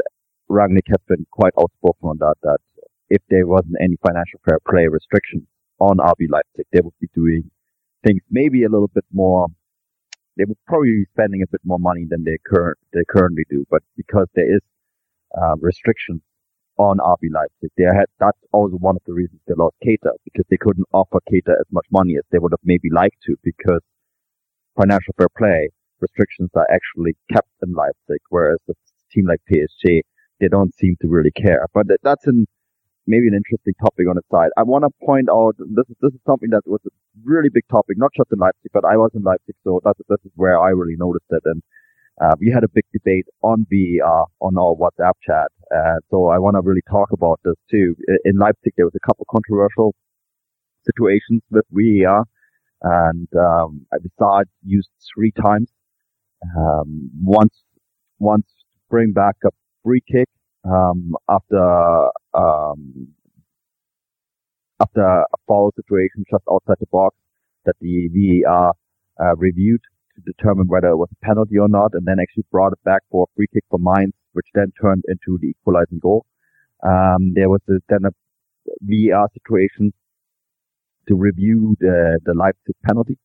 [0.50, 2.36] Rangnick has been quite outspoken on that.
[2.44, 2.58] That
[3.10, 5.44] if there wasn't any financial fair play restrictions
[5.80, 7.50] on RB Leipzig, they would be doing
[8.06, 9.48] things maybe a little bit more.
[10.38, 13.66] They would probably be spending a bit more money than they current they currently do,
[13.70, 14.62] but because there is
[15.38, 16.22] uh, restrictions
[16.78, 20.46] on RB Leipzig, they had that's also one of the reasons they lost Keita because
[20.50, 23.82] they couldn't offer Keita as much money as they would have maybe liked to because
[24.78, 25.70] financial fair play
[26.02, 28.74] restrictions are actually kept in Leipzig, whereas a
[29.12, 30.02] team like PSG,
[30.40, 31.66] they don't seem to really care.
[31.74, 32.48] But that's an,
[33.08, 34.50] maybe an interesting topic on its side.
[34.58, 36.90] I want to point out this is this is something that was a
[37.24, 40.24] really big topic, not just in Leipzig, but I was in Leipzig, so that's this
[40.26, 41.44] is where I really noticed it.
[41.46, 41.62] And
[42.22, 45.48] uh, we had a big debate on VAR on our WhatsApp chat.
[45.74, 47.96] Uh, so I want to really talk about this too.
[48.26, 49.96] In Leipzig, there was a couple controversial
[50.86, 52.26] situations with VAR
[52.82, 55.70] and um, I decided used three times.
[56.58, 57.54] Um, once,
[58.20, 59.50] once to bring back a
[59.84, 60.30] free kick
[60.64, 63.08] um, after um,
[64.82, 67.16] after a foul situation just outside the box
[67.66, 68.74] that the VAR
[69.22, 69.82] uh, reviewed
[70.16, 73.02] to determine whether it was a penalty or not, and then actually brought it back
[73.12, 76.26] for a free kick for Mainz, which then turned into the equalizing goal.
[76.84, 78.12] Um, there was a, then a
[78.82, 79.94] VAR situation
[81.10, 83.18] to review the, the Leipzig penalty.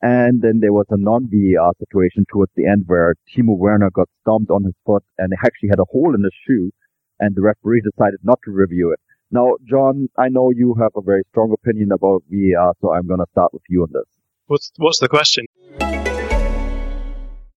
[0.00, 4.50] And then there was a non-VAR situation towards the end where Timo Werner got stomped
[4.50, 6.70] on his foot and actually had a hole in his shoe
[7.18, 9.00] and the referee decided not to review it.
[9.30, 13.18] Now, John, I know you have a very strong opinion about VAR, so I'm going
[13.18, 14.04] to start with you on this.
[14.46, 15.46] What's, what's the question?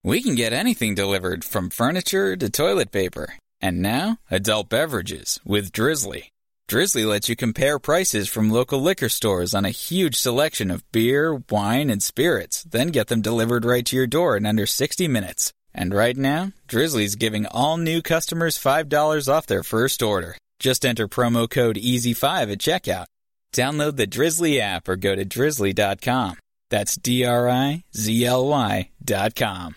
[0.02, 3.34] We can get anything delivered from furniture to toilet paper.
[3.61, 6.30] And now, adult beverages with Drizly.
[6.68, 11.40] Drizly lets you compare prices from local liquor stores on a huge selection of beer,
[11.48, 15.54] wine, and spirits, then get them delivered right to your door in under 60 minutes.
[15.72, 20.37] And right now, Drizly's giving all new customers $5 off their first order.
[20.59, 23.07] Just enter promo code EASY5 at checkout.
[23.54, 26.37] Download the Drizly app or go to drizly.com.
[26.68, 29.74] That's D R I Z L Y dot com.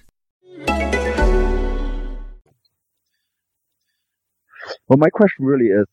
[4.89, 5.85] Well, my question really is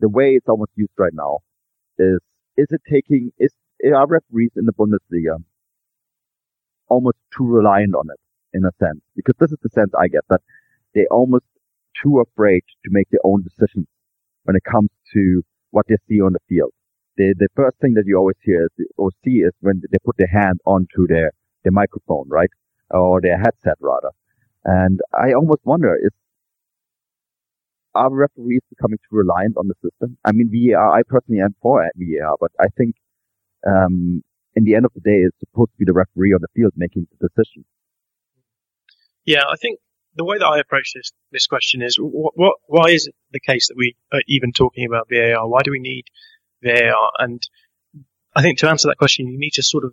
[0.00, 1.38] the way it's almost used right now
[1.98, 2.18] is
[2.56, 3.52] is it taking is
[3.94, 5.36] are referees in the Bundesliga
[6.88, 8.20] almost too reliant on it
[8.56, 9.00] in a sense?
[9.14, 10.40] Because this is the sense I get that
[10.94, 11.44] they almost
[12.02, 13.86] too afraid to make their own decisions
[14.44, 16.72] when it comes to what they see on the field.
[17.16, 20.16] The the first thing that you always hear is, or see is when they put
[20.16, 21.32] their hand onto their
[21.64, 22.50] their microphone, right,
[22.90, 24.10] or their headset rather.
[24.64, 26.12] And I almost wonder is
[27.98, 30.16] are referees becoming too reliant on the system?
[30.24, 32.94] I mean, VAR, I personally am for VAR, but I think,
[33.66, 34.22] um,
[34.54, 36.72] in the end of the day, it's supposed to be the referee on the field
[36.76, 37.64] making the decision.
[39.24, 39.78] Yeah, I think
[40.14, 43.40] the way that I approach this this question is what, what why is it the
[43.40, 45.46] case that we are even talking about VAR?
[45.48, 46.04] Why do we need
[46.62, 47.10] VAR?
[47.18, 47.42] And
[48.34, 49.92] I think to answer that question, you need to sort of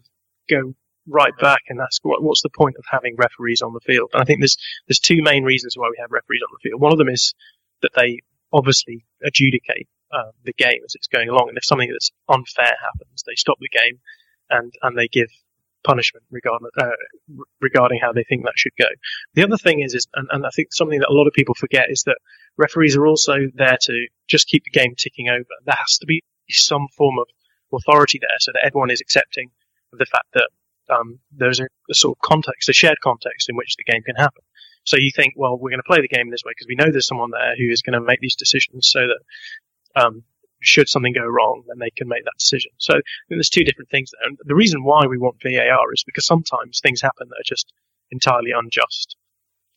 [0.49, 0.73] go
[1.07, 4.11] right back and ask what, what's the point of having referees on the field?
[4.13, 6.81] And I think there's there's two main reasons why we have referees on the field.
[6.81, 7.33] One of them is
[7.85, 8.19] that they
[8.51, 13.23] obviously adjudicate uh, the game as it's going along, and if something that's unfair happens,
[13.25, 13.99] they stop the game
[14.49, 15.29] and and they give
[15.85, 16.97] punishment regarding uh,
[17.61, 18.87] regarding how they think that should go.
[19.35, 21.55] The other thing is, is and, and I think something that a lot of people
[21.55, 22.17] forget is that
[22.57, 25.45] referees are also there to just keep the game ticking over.
[25.65, 27.27] There has to be some form of
[27.73, 29.51] authority there, so that everyone is accepting
[29.93, 30.49] of the fact that
[30.93, 34.15] um, there's a, a, sort of context, a shared context in which the game can
[34.15, 34.43] happen.
[34.85, 36.91] So you think, well, we're going to play the game this way because we know
[36.91, 40.23] there's someone there who is going to make these decisions so that um,
[40.61, 42.71] should something go wrong, then they can make that decision.
[42.77, 42.93] So
[43.29, 44.29] there's two different things there.
[44.29, 47.71] And the reason why we want VAR is because sometimes things happen that are just
[48.11, 49.15] entirely unjust.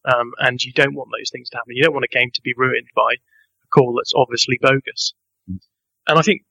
[0.04, 1.74] Um, and you don't want those things to happen.
[1.74, 5.14] You don't want a game to be ruined by a call that's obviously bogus.
[6.06, 6.42] And I think,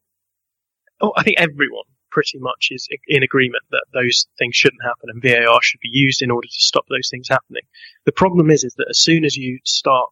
[1.02, 5.22] oh, I think everyone pretty much is in agreement that those things shouldn't happen and
[5.22, 7.64] VAR should be used in order to stop those things happening.
[8.06, 10.10] The problem is, is that as soon as you start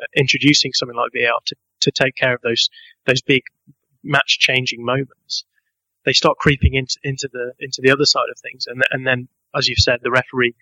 [0.00, 2.68] uh, introducing something like VAR to, to take care of those,
[3.06, 3.42] those big
[4.02, 5.44] match changing moments,
[6.04, 8.66] they start creeping into, into the, into the other side of things.
[8.66, 10.54] And, and then, as you've said, the referee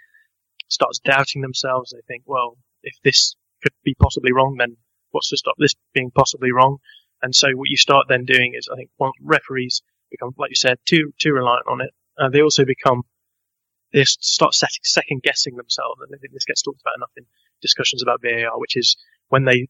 [0.68, 1.90] starts doubting themselves.
[1.92, 4.76] They think, well, if this could be possibly wrong, then
[5.10, 6.78] what's to stop this being possibly wrong?
[7.22, 10.56] And so what you start then doing is, I think, well, referees become, like you
[10.56, 11.90] said, too too reliant on it.
[12.18, 13.02] Uh, they also become
[13.92, 17.24] they start setting, second guessing themselves, and I think this gets talked about enough in
[17.62, 18.96] discussions about VAR, which is
[19.28, 19.68] when they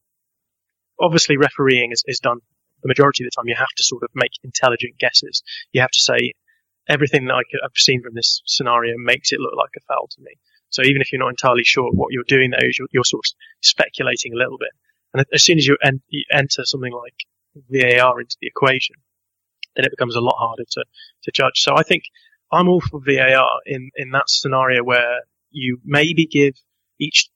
[1.00, 2.38] obviously refereeing is, is done
[2.82, 3.48] the majority of the time.
[3.48, 5.42] You have to sort of make intelligent guesses.
[5.72, 6.32] You have to say
[6.88, 10.20] everything that I have seen from this scenario makes it look like a foul to
[10.20, 10.32] me.
[10.70, 13.32] So even if you're not entirely sure what you're doing there, you're, you're sort of
[13.62, 14.70] speculating a little bit.
[15.14, 17.14] And as soon as you, en- you enter something like
[17.70, 18.96] VAR into the equation,
[19.78, 20.84] then it becomes a lot harder to,
[21.22, 21.60] to judge.
[21.60, 22.02] So I think
[22.52, 26.54] I'm all for VAR in, in that scenario where you maybe give
[27.00, 27.30] each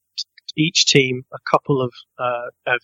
[0.55, 2.81] each team a couple of, uh, of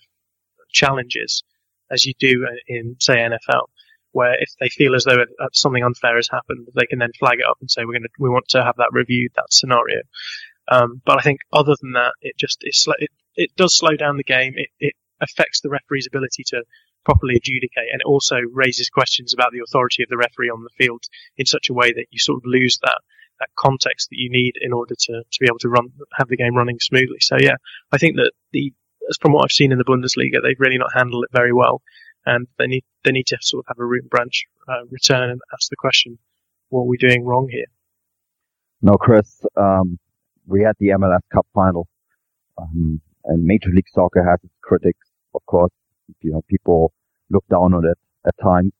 [0.72, 1.42] challenges
[1.90, 3.66] as you do in say NFL,
[4.12, 7.46] where if they feel as though something unfair has happened, they can then flag it
[7.48, 10.00] up and say we're going to we want to have that reviewed that scenario.
[10.70, 14.24] Um, but I think other than that, it just it, it does slow down the
[14.24, 14.54] game.
[14.56, 16.62] It, it affects the referee's ability to
[17.08, 20.84] properly adjudicate, and it also raises questions about the authority of the referee on the
[20.84, 21.02] field
[21.38, 23.00] in such a way that you sort of lose that
[23.40, 26.36] that context that you need in order to, to be able to run have the
[26.36, 27.20] game running smoothly.
[27.20, 27.56] So yeah,
[27.92, 28.74] I think that the
[29.08, 31.80] as from what I've seen in the Bundesliga, they've really not handled it very well,
[32.26, 35.30] and they need they need to sort of have a root and branch uh, return
[35.30, 36.18] and ask the question,
[36.68, 37.70] what are we doing wrong here?
[38.82, 39.98] No, Chris, um,
[40.46, 41.88] we had the MLS Cup final,
[42.58, 45.72] um, and Major League Soccer has its critics, of course.
[46.20, 46.92] You know, people
[47.30, 48.72] look down on it at times,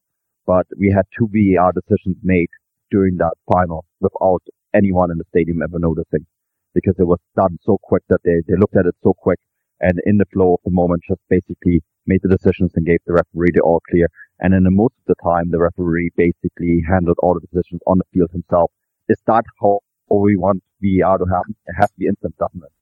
[0.47, 2.49] but we had two VAR decisions made
[2.91, 4.43] during that final without
[4.75, 6.27] anyone in the stadium ever noticing
[6.75, 9.39] because it was done so quick that they, they looked at it so quick
[9.81, 13.13] and in the flow of the moment just basically made the decisions and gave the
[13.13, 14.09] referee the all clear.
[14.41, 18.05] And then most of the time, the referee basically handled all the decisions on the
[18.13, 18.71] field himself.
[19.09, 19.81] Is that how
[20.11, 21.57] we want VAR to happen?
[21.67, 22.73] It has to be instant, doesn't it?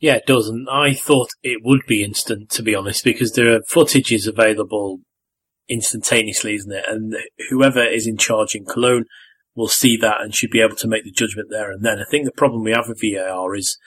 [0.00, 0.48] Yeah, it does.
[0.48, 5.00] And I thought it would be instant, to be honest, because there are footages available
[5.68, 6.84] instantaneously, isn't it?
[6.88, 7.16] And
[7.50, 9.04] whoever is in charge in Cologne
[9.54, 11.98] will see that and should be able to make the judgment there and then.
[11.98, 13.78] I think the problem we have with VAR is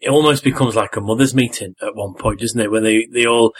[0.00, 2.70] it almost becomes like a mother's meeting at one point, doesn't it?
[2.70, 3.54] When they, they all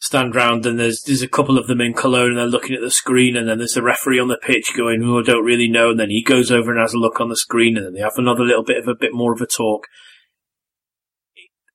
[0.00, 2.82] stand round and there's there's a couple of them in Cologne and they're looking at
[2.82, 5.68] the screen and then there's the referee on the pitch going, oh, I don't really
[5.68, 5.90] know.
[5.90, 8.00] And then he goes over and has a look on the screen and then they
[8.00, 9.86] have another little bit of a bit more of a talk.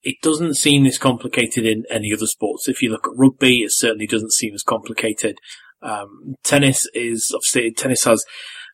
[0.07, 2.69] It doesn't seem this complicated in any other sports.
[2.69, 5.37] If you look at rugby, it certainly doesn't seem as complicated.
[5.81, 8.23] Um, tennis is obviously tennis has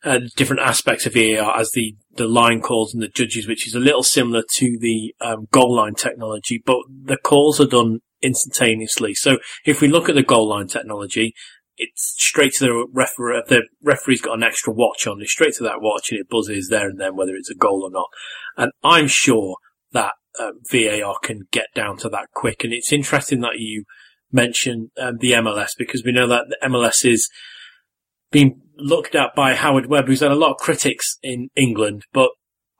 [0.04, 3.74] uh, different aspects of VAR as the, the line calls and the judges, which is
[3.74, 9.14] a little similar to the um, goal line technology, but the calls are done instantaneously.
[9.14, 11.34] So if we look at the goal line technology,
[11.76, 13.42] it's straight to the referee.
[13.48, 15.20] The referee's got an extra watch on.
[15.20, 17.82] It's straight to that watch and it buzzes there and then whether it's a goal
[17.82, 18.06] or not.
[18.56, 19.56] And I'm sure
[19.90, 22.64] that uh, VAR can get down to that quick.
[22.64, 23.84] And it's interesting that you
[24.32, 27.28] mention um, the MLS because we know that the MLS is
[28.30, 32.30] being looked at by Howard Webb, who's had a lot of critics in England, but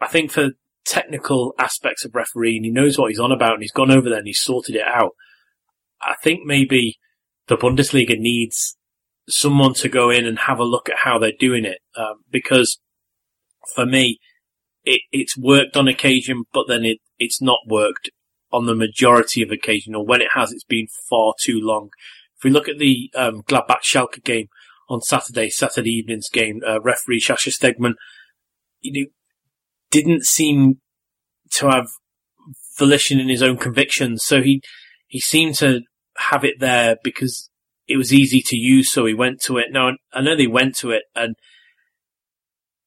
[0.00, 0.50] I think for
[0.84, 4.18] technical aspects of refereeing, he knows what he's on about and he's gone over there
[4.18, 5.12] and he's sorted it out.
[6.02, 6.98] I think maybe
[7.46, 8.76] the Bundesliga needs
[9.28, 12.78] someone to go in and have a look at how they're doing it, um, because
[13.74, 14.18] for me,
[14.85, 18.11] it, it's worked on occasion, but then it, it's not worked
[18.53, 21.91] on the majority of occasion, or when it has, it's been far too long.
[22.37, 24.49] If we look at the um, Gladbach Schalke game,
[24.89, 26.61] on Saturday, Saturday evening's game.
[26.66, 27.95] Uh, referee Sascha Stegemann,
[28.80, 29.11] you know,
[29.91, 30.80] didn't seem
[31.53, 31.87] to have
[32.78, 34.22] volition in his own convictions.
[34.24, 34.61] So he,
[35.07, 35.82] he seemed to
[36.16, 37.51] have it there because
[37.87, 38.93] it was easy to use.
[38.93, 39.66] So he went to it.
[39.70, 41.37] Now, I know they went to it and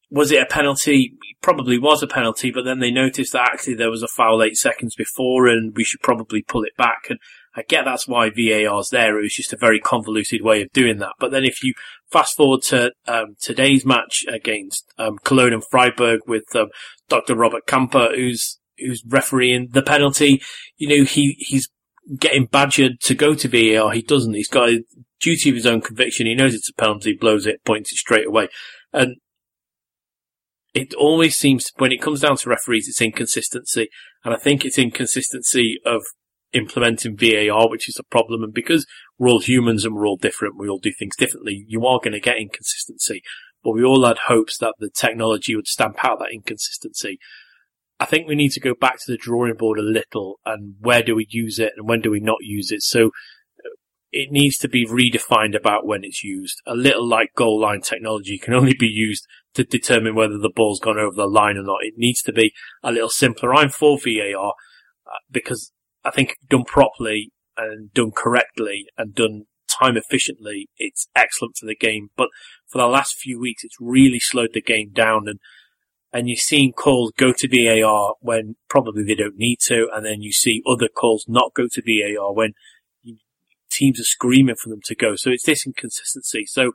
[0.09, 1.13] was it a penalty?
[1.41, 4.57] Probably was a penalty, but then they noticed that actually there was a foul eight
[4.57, 7.07] seconds before and we should probably pull it back.
[7.09, 7.19] And
[7.55, 9.17] I get that's why VAR's there.
[9.17, 11.13] It was just a very convoluted way of doing that.
[11.19, 11.73] But then if you
[12.11, 16.69] fast forward to um, today's match against um, Cologne and Freiburg with um,
[17.09, 17.35] Dr.
[17.35, 20.41] Robert Kampka, who's who's refereeing the penalty,
[20.77, 21.67] you know he he's
[22.17, 23.91] getting badgered to go to VAR.
[23.91, 24.35] He doesn't.
[24.35, 24.83] He's got a
[25.19, 26.27] duty of his own conviction.
[26.27, 28.49] He knows it's a penalty, blows it, points it straight away,
[28.93, 29.15] and
[30.77, 33.89] it always seems when it comes down to referees, it's inconsistency,
[34.23, 36.03] and I think it's inconsistency of
[36.53, 38.43] implementing VAR, which is a problem.
[38.43, 38.85] And because
[39.17, 42.13] we're all humans and we're all different, we all do things differently, you are going
[42.13, 43.23] to get inconsistency.
[43.63, 47.17] But we all had hopes that the technology would stamp out that inconsistency.
[47.99, 51.01] I think we need to go back to the drawing board a little and where
[51.01, 52.83] do we use it and when do we not use it?
[52.83, 53.73] So uh,
[54.11, 56.61] it needs to be redefined about when it's used.
[56.67, 59.25] A little like goal line technology can only be used
[59.57, 61.83] to determine whether the ball's gone over the line or not.
[61.83, 62.53] It needs to be
[62.83, 63.53] a little simpler.
[63.53, 64.53] I'm for VAR
[65.05, 65.71] uh, because
[66.05, 71.75] I think done properly and done correctly and done time efficiently, it's excellent for the
[71.75, 72.09] game.
[72.15, 72.29] But
[72.67, 75.39] for the last few weeks, it's really slowed the game down and,
[76.13, 79.87] and you're seeing calls go to VAR when probably they don't need to.
[79.91, 82.53] And then you see other calls not go to VAR when
[83.71, 85.15] teams are screaming for them to go.
[85.15, 86.45] So it's this inconsistency.
[86.45, 86.73] So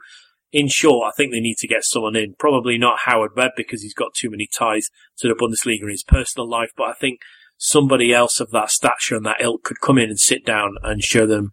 [0.52, 2.34] in short, I think they need to get someone in.
[2.38, 4.88] Probably not Howard Webb because he's got too many ties
[5.18, 7.20] to the Bundesliga in his personal life, but I think
[7.56, 11.02] somebody else of that stature and that ilk could come in and sit down and
[11.02, 11.52] show them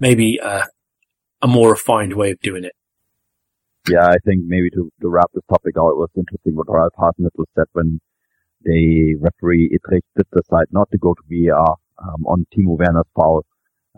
[0.00, 0.66] maybe a
[1.46, 2.72] more refined way of doing it.
[3.88, 6.92] Yeah, I think maybe to, to wrap this topic out, it was interesting what Ralph
[6.98, 8.00] Hasenhüttl said when
[8.62, 13.44] the referee Utrecht did decide not to go to VAR um, on Timo Werner's foul.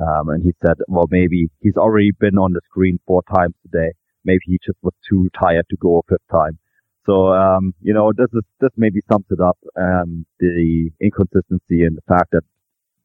[0.00, 3.92] Um, and he said, well, maybe he's already been on the screen four times today.
[4.24, 6.58] Maybe he just was too tired to go a fifth time.
[7.06, 11.96] So, um, you know, this is, this maybe sums it up, um, the inconsistency and
[11.96, 12.44] the fact that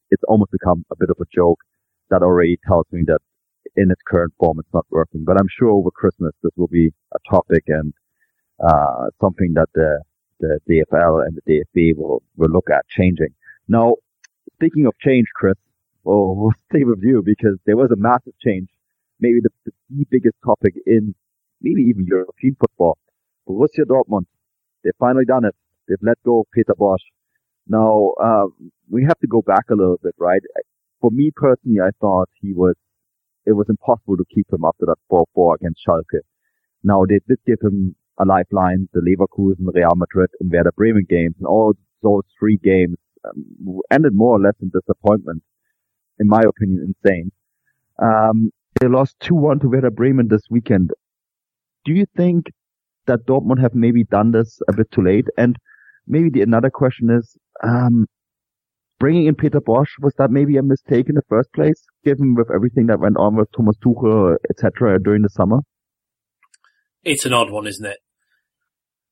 [0.09, 1.59] it's almost become a bit of a joke
[2.09, 3.19] that already tells me that
[3.75, 5.23] in its current form, it's not working.
[5.25, 7.93] But I'm sure over Christmas, this will be a topic and,
[8.65, 10.01] uh, something that the,
[10.39, 13.33] the DFL and the DFB will, will look at changing.
[13.67, 13.95] Now,
[14.55, 15.55] speaking of change, Chris,
[16.03, 18.69] well, we'll stay with you because there was a massive change,
[19.19, 19.71] maybe the, the
[20.09, 21.15] biggest topic in
[21.61, 22.97] maybe even European football
[23.49, 24.25] Borussia Dortmund,
[24.83, 25.55] they've finally done it.
[25.87, 26.97] They've let go of Peter Bosz.
[27.67, 28.45] Now, uh,
[28.89, 30.41] we have to go back a little bit, right?
[31.01, 32.75] For me personally, I thought he was,
[33.45, 36.21] it was impossible to keep him after that 4-4 against Schalke.
[36.83, 41.35] Now, they did give him a lifeline, the Leverkusen, Real Madrid, and Werder Bremen games,
[41.37, 41.73] and all
[42.03, 45.41] those three games um, ended more or less in disappointment.
[46.19, 47.31] In my opinion, insane.
[48.01, 50.91] Um, they lost 2-1 to Werder Bremen this weekend.
[51.85, 52.47] Do you think
[53.07, 55.25] that Dortmund have maybe done this a bit too late?
[55.37, 55.57] And
[56.07, 58.07] maybe the another question is, um,
[58.99, 62.49] bringing in Peter Bosz, was that maybe a mistake in the first place, given with
[62.53, 64.99] everything that went on with Thomas Tuchel, etc.
[64.99, 65.59] during the summer?
[67.03, 67.97] It's an odd one, isn't it?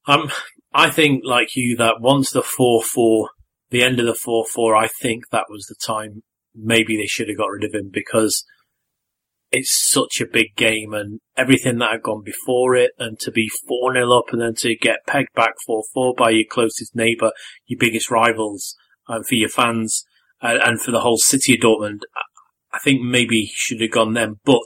[0.08, 0.30] Um,
[0.74, 3.28] I think, like you, that once the 4-4,
[3.72, 7.38] the end of the 4-4, I think that was the time maybe they should have
[7.38, 8.46] got rid of him because
[9.52, 13.50] it's such a big game and everything that had gone before it and to be
[13.68, 17.32] 4 0 up and then to get pegged back 4 4 by your closest neighbour,
[17.66, 18.76] your biggest rivals,
[19.08, 20.04] and for your fans
[20.42, 22.02] and for the whole city of Dortmund,
[22.74, 24.40] I think maybe should have gone then.
[24.44, 24.66] But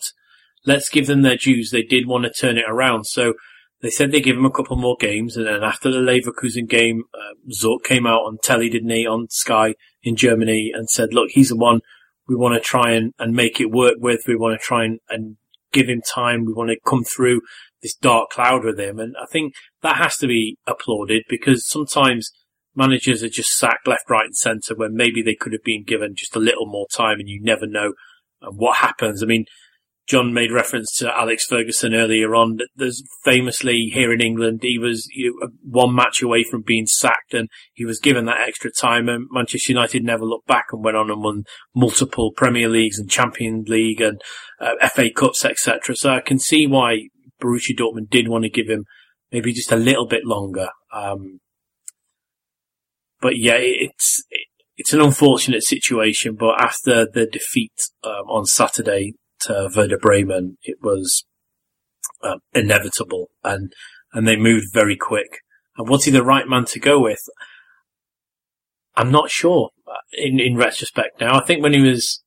[0.65, 1.71] let's give them their dues.
[1.71, 3.05] They did want to turn it around.
[3.05, 3.35] So
[3.81, 5.37] they said they give him a couple more games.
[5.37, 9.27] And then after the Leverkusen game, uh, Zorc came out on telly, didn't he, on
[9.29, 11.81] Sky in Germany and said, look, he's the one
[12.27, 14.23] we want to try and, and make it work with.
[14.27, 15.37] We want to try and, and
[15.71, 16.45] give him time.
[16.45, 17.41] We want to come through
[17.81, 18.99] this dark cloud with him.
[18.99, 22.31] And I think that has to be applauded because sometimes
[22.75, 26.13] managers are just sacked left, right and centre when maybe they could have been given
[26.15, 27.93] just a little more time and you never know
[28.41, 29.21] uh, what happens.
[29.21, 29.45] I mean,
[30.11, 32.57] John made reference to Alex Ferguson earlier on.
[32.75, 37.33] There's famously here in England, he was you know, one match away from being sacked,
[37.33, 39.07] and he was given that extra time.
[39.07, 41.43] And Manchester United never looked back and went on and won
[41.73, 44.19] multiple Premier Leagues and Champions League and
[44.59, 45.95] uh, FA Cups, etc.
[45.95, 47.03] So I can see why
[47.41, 48.83] Borussia Dortmund did want to give him
[49.31, 50.67] maybe just a little bit longer.
[50.93, 51.39] Um,
[53.21, 54.21] but yeah, it's
[54.75, 56.35] it's an unfortunate situation.
[56.37, 57.71] But after the defeat
[58.03, 59.13] um, on Saturday,
[59.49, 61.25] uh, Werder Bremen, it was
[62.23, 63.73] um, inevitable, and
[64.13, 65.39] and they moved very quick.
[65.77, 67.21] And was he the right man to go with?
[68.95, 69.69] I'm not sure.
[69.87, 72.21] Uh, in in retrospect, now I think when he was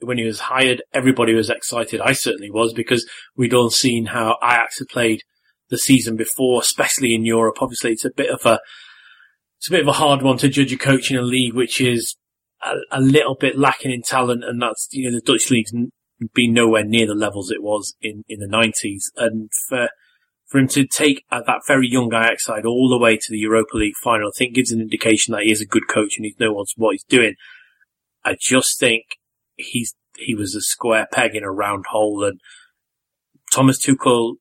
[0.00, 2.00] when he was hired, everybody was excited.
[2.00, 5.22] I certainly was because we'd all seen how Ajax had played
[5.70, 7.60] the season before, especially in Europe.
[7.60, 8.60] Obviously, it's a bit of a
[9.58, 11.80] it's a bit of a hard one to judge a coach in a league which
[11.80, 12.16] is
[12.62, 15.72] a, a little bit lacking in talent, and that's you know the Dutch league's
[16.34, 19.04] been nowhere near the levels it was in, in the 90s.
[19.16, 19.90] And for,
[20.46, 23.38] for him to take uh, that very young Ajax side all the way to the
[23.38, 26.24] Europa League final, I think gives an indication that he is a good coach and
[26.24, 27.34] he knows what he's doing.
[28.24, 29.04] I just think
[29.56, 32.40] he's, he was a square peg in a round hole and
[33.52, 34.34] Thomas Tuchel,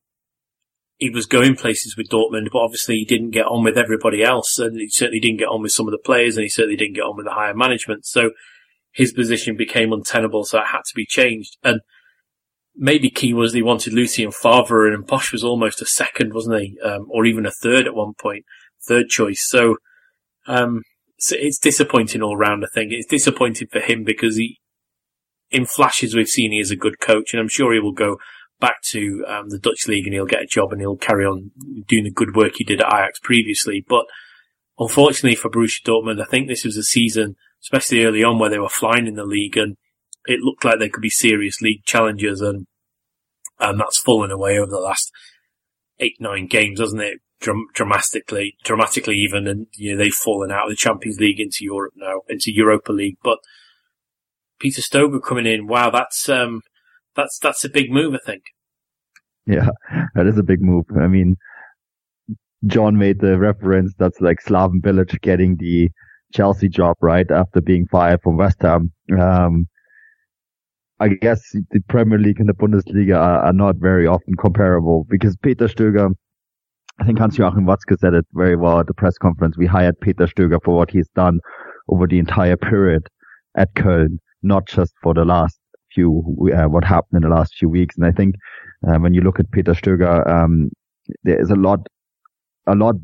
[0.98, 4.58] he was going places with Dortmund, but obviously he didn't get on with everybody else
[4.58, 6.96] and he certainly didn't get on with some of the players and he certainly didn't
[6.96, 8.06] get on with the higher management.
[8.06, 8.32] So
[8.98, 11.56] his position became untenable, so it had to be changed.
[11.64, 11.82] And
[12.76, 16.80] maybe key was he wanted Lucien Favre, and Bosz was almost a second, wasn't he?
[16.84, 18.44] Um, or even a third at one point,
[18.88, 19.48] third choice.
[19.48, 19.78] So,
[20.48, 20.82] um,
[21.20, 22.66] so it's disappointing all round.
[22.66, 24.58] I think it's disappointing for him because he,
[25.52, 28.18] in flashes, we've seen he is a good coach, and I'm sure he will go
[28.60, 31.52] back to um, the Dutch league and he'll get a job and he'll carry on
[31.88, 33.86] doing the good work he did at Ajax previously.
[33.88, 34.06] But
[34.80, 37.36] unfortunately for Borussia Dortmund, I think this was a season
[37.68, 39.76] especially early on where they were flying in the league and
[40.26, 42.66] it looked like they could be serious league challengers and
[43.60, 45.12] and that's fallen away over the last
[46.00, 47.20] eight nine games, hasn't it?
[47.40, 51.60] Dram- dramatically, dramatically even, and you know they've fallen out of the Champions League into
[51.62, 53.18] Europe now, into Europa League.
[53.24, 53.40] But
[54.60, 56.62] Peter Stöger coming in, wow, that's um,
[57.16, 58.44] that's that's a big move, I think.
[59.46, 59.70] Yeah,
[60.16, 60.86] that is a big move.
[61.00, 61.38] I mean,
[62.66, 65.90] John made the reference that's like Slaven Bilic getting the
[66.34, 67.30] Chelsea job, right?
[67.32, 68.92] After being fired from West Ham.
[69.20, 69.68] Um,
[71.00, 75.38] I guess the Premier League and the Bundesliga are, are not very often comparable because
[75.38, 76.12] Peter Stöger,
[77.00, 79.58] I think Hans-Joachim Watzke said it very well at the press conference.
[79.58, 81.40] We hired Peter Stöger for what he's done
[81.90, 83.08] over the entire period
[83.56, 85.60] at Köln, not just for the last
[85.94, 86.24] few,
[86.56, 87.96] uh, what happened in the last few weeks.
[87.96, 88.36] And I think
[88.88, 90.72] uh, when you look at Peter Stöger, um,
[91.24, 91.80] there is a lot,
[92.66, 92.96] a lot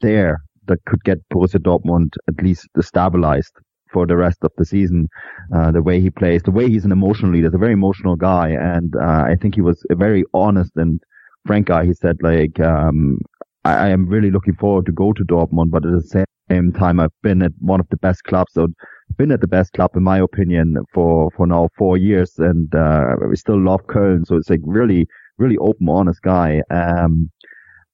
[0.00, 3.52] there that could get Borussia Dortmund at least stabilized
[3.92, 5.08] for the rest of the season.
[5.54, 8.16] Uh, the way he plays, the way he's an emotional leader, he's a very emotional
[8.16, 11.00] guy, and uh, I think he was a very honest and
[11.46, 11.84] frank guy.
[11.86, 13.18] He said like, um,
[13.64, 17.00] I, I, am really looking forward to go to Dortmund, but at the same time,
[17.00, 18.52] I've been at one of the best clubs.
[18.52, 18.68] So
[19.16, 23.14] been at the best club in my opinion for for now four years, and uh,
[23.28, 24.26] we still love Köln.
[24.26, 25.06] So it's like really,
[25.38, 26.62] really open, honest guy.
[26.70, 27.30] Um,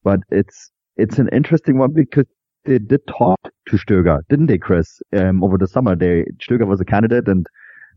[0.02, 2.26] but it's it's an interesting one because
[2.64, 5.00] they did talk to Stöger, didn't they, Chris?
[5.16, 7.46] Um, over the summer, they Stöger was a candidate, and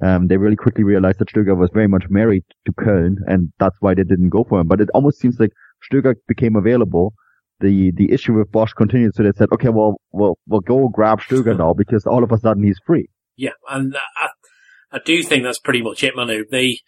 [0.02, 3.76] um, they really quickly realized that Stöger was very much married to Köln, and that's
[3.80, 4.68] why they didn't go for him.
[4.68, 5.52] But it almost seems like
[5.92, 7.14] Stöger became available.
[7.60, 11.20] The the issue with Bosz continued, so they said, okay, well, we'll we'll go grab
[11.22, 13.10] Stöger now because all of a sudden he's free.
[13.36, 14.30] Yeah, and I,
[14.92, 16.46] I do think that's pretty much it, Manu.
[16.50, 16.80] They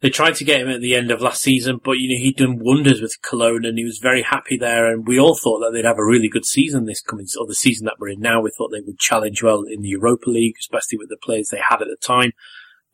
[0.00, 2.36] they tried to get him at the end of last season, but you know he'd
[2.36, 4.86] done wonders with Cologne, and he was very happy there.
[4.86, 7.54] And we all thought that they'd have a really good season this coming, or the
[7.54, 8.40] season that we're in now.
[8.40, 11.60] We thought they would challenge well in the Europa League, especially with the players they
[11.60, 12.32] had at the time.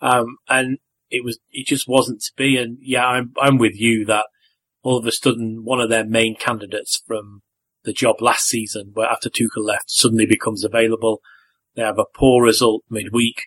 [0.00, 0.78] Um, and
[1.10, 2.56] it was, it just wasn't to be.
[2.56, 4.26] And yeah, I'm, I'm with you that
[4.82, 7.42] all of a sudden one of their main candidates from
[7.84, 11.20] the job last season, where after Tuchel left, suddenly becomes available.
[11.74, 13.42] They have a poor result midweek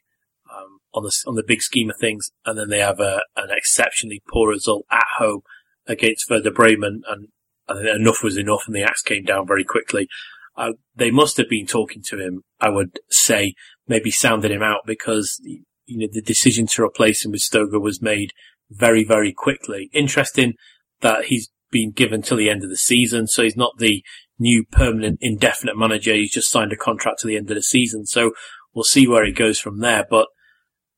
[0.97, 4.21] on the on the big scheme of things, and then they have a, an exceptionally
[4.31, 5.41] poor result at home
[5.87, 7.27] against Werder Bremen, and
[7.69, 10.07] think enough was enough, and the axe came down very quickly.
[10.55, 12.41] Uh, they must have been talking to him.
[12.59, 13.53] I would say
[13.87, 18.01] maybe sounded him out because you know the decision to replace him with Stöger was
[18.01, 18.31] made
[18.69, 19.89] very very quickly.
[19.93, 20.53] Interesting
[21.01, 24.03] that he's been given till the end of the season, so he's not the
[24.39, 26.13] new permanent indefinite manager.
[26.13, 28.31] He's just signed a contract to the end of the season, so
[28.73, 30.05] we'll see where it goes from there.
[30.09, 30.27] But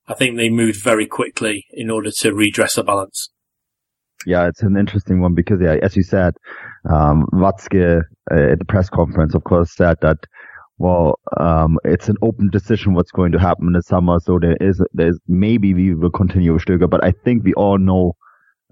[0.10, 3.30] I think they moved very quickly in order to redress a balance.
[4.26, 6.34] Yeah, it's an interesting one because, yeah, as you said,
[6.92, 8.02] um, Watzke
[8.32, 10.18] uh, at the press conference, of course, said that
[10.80, 14.18] well, um, it's an open decision what's going to happen in the summer.
[14.22, 17.78] So there is, there's maybe we will continue with Stöger, but I think we all
[17.78, 18.14] know,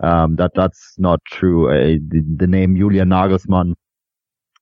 [0.01, 1.69] um, that that's not true.
[1.69, 3.73] Uh, the, the, name Julian Nagelsmann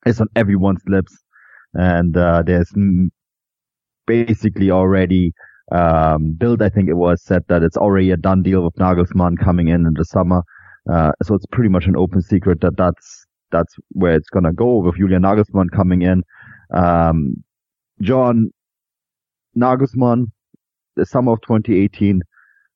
[0.08, 1.16] is on everyone's lips
[1.76, 2.74] and, uh, there's
[4.08, 5.34] basically already,
[5.72, 9.40] um, Bild, I think it was said that it's already a done deal with Nagelsmann
[9.40, 10.44] coming in in the summer.
[10.92, 14.78] Uh, so it's pretty much an open secret that that's, that's where it's to go
[14.78, 16.24] with Julian Nagelsmann coming in.
[16.76, 17.44] Um,
[18.02, 18.52] John
[19.58, 20.32] Nagelsmann,
[20.96, 22.22] the summer of 2018,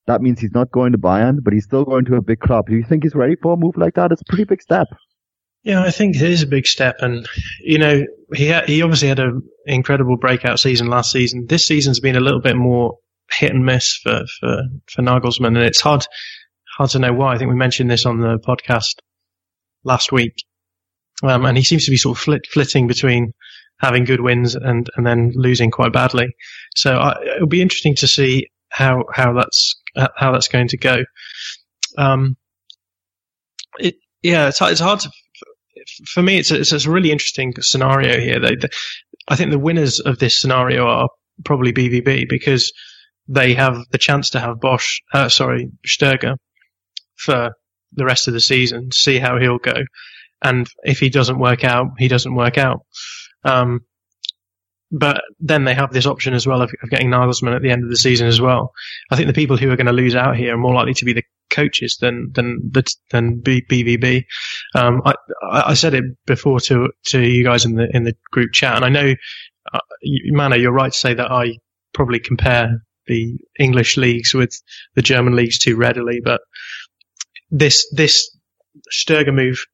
[0.07, 2.65] that means he's not going to Bayern, but he's still going to a big club.
[2.67, 4.11] Do you think he's ready for a move like that?
[4.11, 4.87] It's a pretty big step.
[5.63, 7.27] Yeah, I think it is a big step, and
[7.59, 11.47] you know he ha- he obviously had an incredible breakout season last season.
[11.47, 12.97] This season's been a little bit more
[13.31, 16.05] hit and miss for for for Nagelsmann, and it's hard
[16.77, 17.33] hard to know why.
[17.33, 18.95] I think we mentioned this on the podcast
[19.83, 20.35] last week,
[21.23, 23.33] um, and he seems to be sort of flit- flitting between
[23.79, 26.35] having good wins and, and then losing quite badly.
[26.75, 30.97] So I, it'll be interesting to see how, how that's, how that's going to go.
[31.97, 32.35] Um,
[33.79, 35.11] it, yeah, it's, it's hard to,
[36.05, 38.39] for me, it's a, it's a really interesting scenario here.
[38.39, 38.69] They, the,
[39.27, 41.09] I think the winners of this scenario are
[41.43, 42.71] probably BVB because
[43.27, 46.35] they have the chance to have Bosz, uh, sorry, Stöger
[47.15, 47.51] for
[47.93, 49.73] the rest of the season, see how he'll go.
[50.41, 52.81] And if he doesn't work out, he doesn't work out.
[53.43, 53.81] Um,
[54.91, 57.83] but then they have this option as well of, of, getting Nagelsmann at the end
[57.83, 58.71] of the season as well.
[59.11, 61.05] I think the people who are going to lose out here are more likely to
[61.05, 62.71] be the coaches than than
[63.11, 64.25] than BVB.
[64.75, 68.51] Um, I I said it before to to you guys in the in the group
[68.53, 69.13] chat, and I know,
[69.73, 69.79] uh,
[70.27, 71.57] Manu, you're right to say that I
[71.93, 74.55] probably compare the English leagues with
[74.95, 76.41] the German leagues too readily, but
[77.49, 78.29] this this
[78.91, 79.65] Stöger move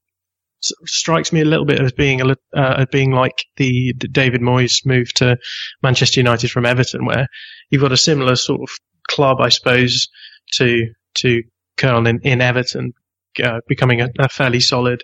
[0.85, 4.85] strikes me a little bit as being a uh, being like the, the, David Moyes
[4.85, 5.37] move to
[5.83, 7.27] Manchester United from Everton, where
[7.69, 8.69] you've got a similar sort of
[9.07, 10.07] club, I suppose,
[10.53, 11.43] to to
[11.77, 12.93] Köln in, in Everton,
[13.43, 15.03] uh, becoming a, a, fairly solid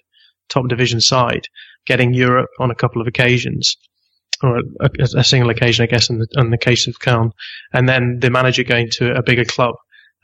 [0.50, 1.46] top division side,
[1.86, 3.76] getting Europe on a couple of occasions.
[4.44, 7.32] Or a, a single occasion, I guess, in the, in the case of Köln,
[7.74, 9.76] and then the manager going to a bigger club,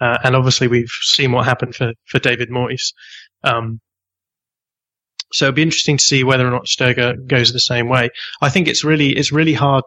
[0.01, 2.93] uh, and obviously we've seen what happened for, for David Moyes.
[3.43, 3.79] Um,
[5.33, 8.09] so it'd be interesting to see whether or not Stöger goes the same way.
[8.41, 9.83] I think it's really it's really hard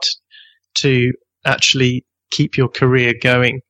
[0.78, 1.12] to
[1.44, 3.62] actually keep your career going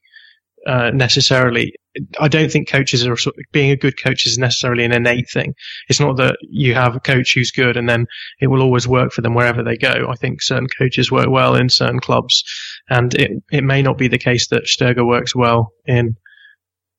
[0.67, 1.75] uh, necessarily.
[2.21, 3.17] I don't think coaches are
[3.53, 5.55] being a good coach is necessarily an innate thing.
[5.89, 8.07] It's not that you have a coach who's good and then
[8.41, 10.07] it will always work for them wherever they go.
[10.09, 12.45] I think certain coaches work well in certain clubs,
[12.89, 16.17] and it it may not be the case that Stöger works well in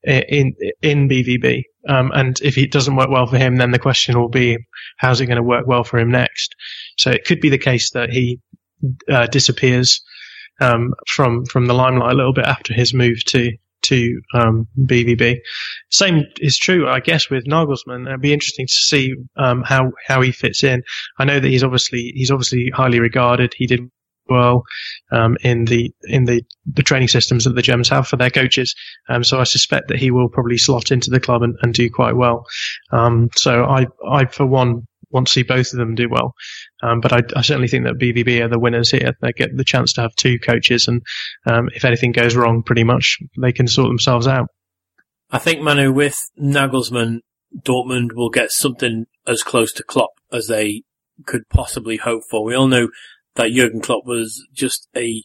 [0.04, 1.64] in in BVB.
[1.88, 4.58] Um, and if it doesn't work well for him, then the question will be,
[4.98, 6.56] how's it going to work well for him next?
[6.98, 8.40] So it could be the case that he
[9.10, 10.02] uh, disappears
[10.62, 13.52] um, from from the limelight a little bit after his move to
[13.84, 15.38] to um, BVB.
[15.90, 18.08] Same is true, I guess, with Nagelsmann.
[18.08, 20.84] It'd be interesting to see um, how how he fits in.
[21.18, 23.54] I know that he's obviously he's obviously highly regarded.
[23.58, 23.90] He did
[24.30, 24.64] well
[25.12, 28.76] um, in the in the, the training systems that the Germans have for their coaches.
[29.10, 31.90] Um, so I suspect that he will probably slot into the club and, and do
[31.90, 32.46] quite well.
[32.92, 36.34] Um, so I I for one want to see both of them do well.
[36.84, 39.14] Um, but I, I, certainly think that BVB are the winners here.
[39.22, 41.02] They get the chance to have two coaches, and
[41.46, 44.48] um, if anything goes wrong, pretty much they can sort themselves out.
[45.32, 47.20] I think Manu with Nagelsmann,
[47.58, 50.84] Dortmund will get something as close to Klopp as they
[51.26, 52.44] could possibly hope for.
[52.44, 52.90] We all know
[53.36, 55.24] that Jurgen Klopp was just a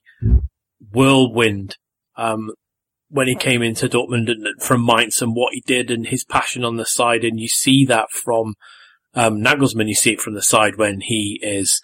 [0.93, 1.77] whirlwind
[2.17, 2.51] um,
[3.09, 6.65] when he came into Dortmund and from Mainz and what he did and his passion
[6.65, 7.25] on the side.
[7.25, 8.55] And you see that from
[9.17, 9.89] um, Nagelsmann.
[9.89, 11.81] You see it from the side when he is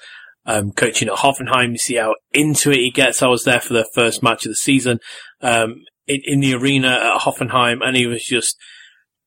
[0.47, 1.73] um, coaching at Hoffenheim.
[1.73, 3.23] You see how into it he gets.
[3.23, 5.01] I was there for the first match of the season
[5.41, 8.57] um, in, in the arena at Hoffenheim, and he was just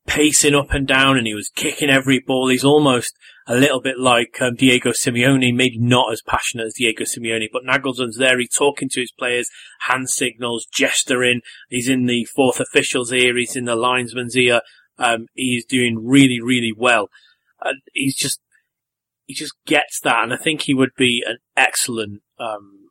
[0.07, 2.49] pacing up and down and he was kicking every ball.
[2.49, 3.15] He's almost
[3.47, 7.63] a little bit like um, Diego Simeone, maybe not as passionate as Diego Simeone, but
[7.63, 8.39] Nagelsmann's there.
[8.39, 9.49] He's talking to his players,
[9.81, 11.41] hand signals, gesturing.
[11.69, 13.37] He's in the fourth official's ear.
[13.37, 14.61] He's in the linesman's ear.
[14.97, 17.09] Um, he's doing really, really well.
[17.61, 18.39] And he's just,
[19.25, 20.23] he just gets that.
[20.23, 22.87] And I think he would be an excellent, um,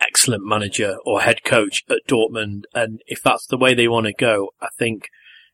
[0.00, 2.62] excellent manager or head coach at Dortmund.
[2.74, 5.08] And if that's the way they want to go, I think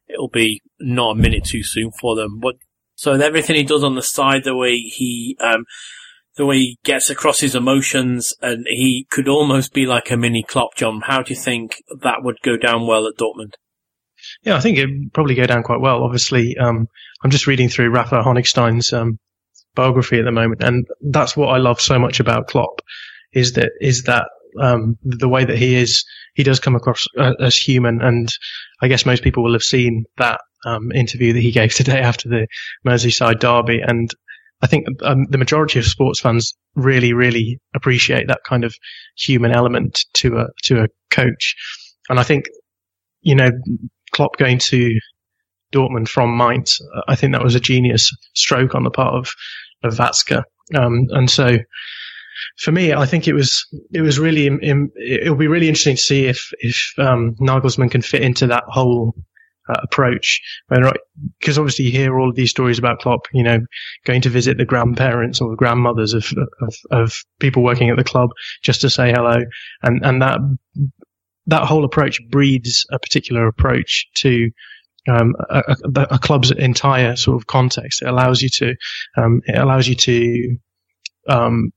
[0.08, 2.38] it'll be not a minute too soon for them.
[2.40, 2.56] But
[2.94, 5.64] so everything he does on the side, the way he, um,
[6.36, 10.42] the way he gets across his emotions, and he could almost be like a mini
[10.42, 10.74] Klopp.
[10.76, 13.54] John, how do you think that would go down well at Dortmund?
[14.42, 16.02] Yeah, I think it'd probably go down quite well.
[16.02, 16.88] Obviously, um,
[17.22, 19.18] I'm just reading through Rafa Honigstein's um,
[19.74, 22.80] biography at the moment, and that's what I love so much about Klopp
[23.32, 24.28] is that is that
[24.60, 26.04] um, the way that he is,
[26.34, 28.28] he does come across uh, as human, and
[28.80, 32.28] I guess most people will have seen that um, interview that he gave today after
[32.28, 32.46] the
[32.86, 34.10] Merseyside derby, and
[34.62, 38.74] I think um, the majority of sports fans really, really appreciate that kind of
[39.16, 41.56] human element to a to a coach,
[42.08, 42.46] and I think
[43.20, 43.50] you know
[44.14, 44.98] Klopp going to
[45.72, 49.30] Dortmund from Mainz, I think that was a genius stroke on the part of
[49.82, 50.42] of Watzke,
[50.74, 51.58] um, and so
[52.58, 56.26] for me, I think it was it was really it'll be really interesting to see
[56.26, 59.14] if if um, Nagelsmann can fit into that whole
[59.68, 60.40] uh, approach.
[61.38, 63.60] Because obviously you hear all of these stories about Klopp, you know,
[64.04, 68.04] going to visit the grandparents or the grandmothers of, of, of people working at the
[68.04, 68.30] club
[68.62, 69.38] just to say hello,
[69.82, 70.38] and and that
[71.46, 74.50] that whole approach breeds a particular approach to
[75.08, 78.02] um, a, a, a, club's entire sort of context.
[78.02, 78.74] It allows you to
[79.16, 80.56] um, it allows you to
[81.28, 81.72] um,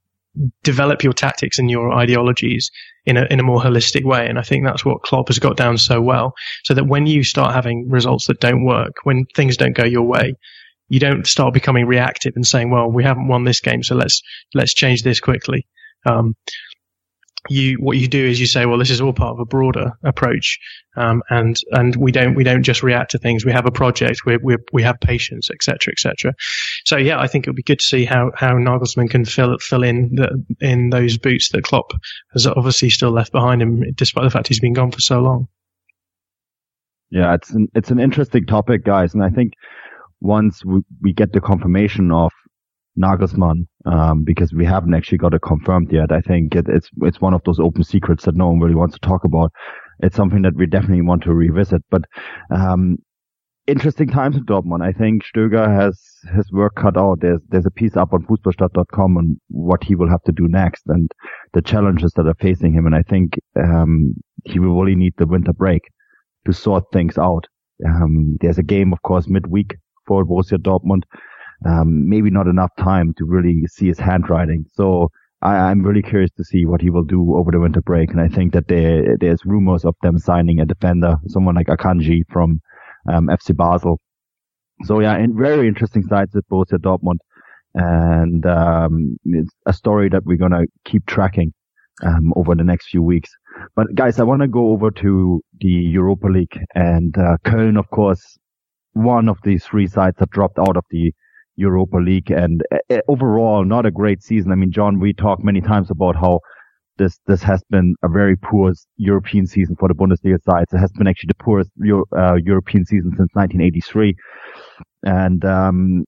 [0.63, 2.71] develop your tactics and your ideologies
[3.05, 4.27] in a in a more holistic way.
[4.27, 6.33] And I think that's what Klopp has got down so well.
[6.63, 10.03] So that when you start having results that don't work, when things don't go your
[10.03, 10.35] way,
[10.89, 14.21] you don't start becoming reactive and saying, "Well, we haven't won this game, so let's
[14.53, 15.67] let's change this quickly."
[16.05, 16.35] Um,
[17.49, 19.91] you what you do is you say, well, this is all part of a broader
[20.03, 20.59] approach,
[20.95, 23.45] um, and and we don't we don't just react to things.
[23.45, 24.25] We have a project.
[24.25, 25.91] We we we have patience, etc.
[25.91, 26.33] etc.
[26.85, 29.57] So yeah, I think it would be good to see how how Nagelsmann can fill
[29.59, 31.91] fill in the, in those boots that Klopp
[32.33, 35.47] has obviously still left behind him, despite the fact he's been gone for so long.
[37.09, 39.53] Yeah, it's an it's an interesting topic, guys, and I think
[40.19, 42.31] once we, we get the confirmation of
[43.01, 46.11] Nagelsmann, um, because we haven't actually got it confirmed yet.
[46.11, 48.97] I think it, it's it's one of those open secrets that no one really wants
[48.97, 49.51] to talk about.
[49.99, 51.81] It's something that we definitely want to revisit.
[51.89, 52.03] But
[52.51, 52.97] um,
[53.67, 54.81] interesting times in Dortmund.
[54.81, 55.99] I think Stöger has
[56.35, 57.19] his work cut out.
[57.21, 60.83] There's there's a piece up on Fußballstadt.com on what he will have to do next
[60.87, 61.11] and
[61.53, 62.85] the challenges that are facing him.
[62.85, 64.13] And I think um,
[64.45, 65.81] he will really need the winter break
[66.45, 67.45] to sort things out.
[67.85, 69.75] Um, there's a game, of course, midweek
[70.07, 71.03] for Borussia Dortmund
[71.65, 74.65] um, maybe not enough time to really see his handwriting.
[74.73, 75.09] So
[75.41, 78.11] I, am really curious to see what he will do over the winter break.
[78.11, 82.23] And I think that there, there's rumors of them signing a defender, someone like Akanji
[82.29, 82.61] from
[83.11, 83.99] um, FC Basel.
[84.83, 87.17] So yeah, and very interesting sides at Borussia Dortmund.
[87.73, 91.53] And um, it's a story that we're gonna keep tracking
[92.03, 93.29] um, over the next few weeks.
[93.75, 97.89] But guys, I want to go over to the Europa League and uh, Köln, of
[97.89, 98.37] course,
[98.93, 101.11] one of these three sides that dropped out of the
[101.57, 104.51] Europa League and uh, overall not a great season.
[104.51, 106.39] I mean, John, we talked many times about how
[106.97, 110.73] this this has been a very poor European season for the Bundesliga sides.
[110.73, 114.15] It has been actually the poorest Euro, uh, European season since 1983,
[115.03, 116.05] and um,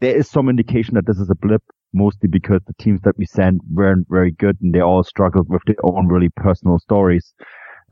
[0.00, 3.26] there is some indication that this is a blip, mostly because the teams that we
[3.26, 7.34] sent weren't very good and they all struggled with their own really personal stories.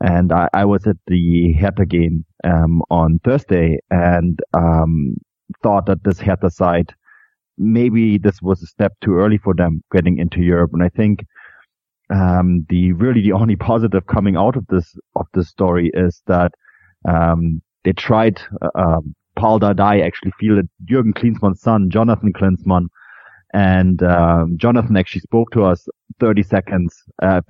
[0.01, 5.15] And I, I was at the Hertha game um, on Thursday, and um,
[5.61, 6.93] thought that this Hertha side,
[7.57, 10.71] maybe this was a step too early for them getting into Europe.
[10.73, 11.25] And I think,
[12.09, 16.51] um, the really the only positive coming out of this, of this story is that,
[17.07, 22.87] um, they tried, uh, um, Paul Dardai actually fielded Jürgen Klinsmann's son, Jonathan Klinsmann,
[23.53, 25.87] and um, Jonathan actually spoke to us
[26.19, 27.41] 30 seconds, uh,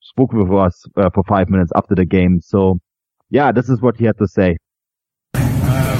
[0.00, 2.40] spoke with us uh, for five minutes after the game.
[2.42, 2.80] So,
[3.30, 4.56] yeah, this is what he had to say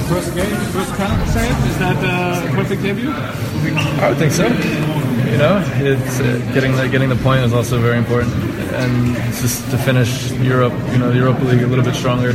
[0.09, 1.65] first game, first penalty save.
[1.67, 3.11] Is that a perfect debut?
[3.11, 4.47] I would think so.
[5.33, 8.33] You know, it's uh, getting the getting the point is also very important.
[8.73, 12.29] and just to finish Europe, you know, the Europa League a little bit stronger.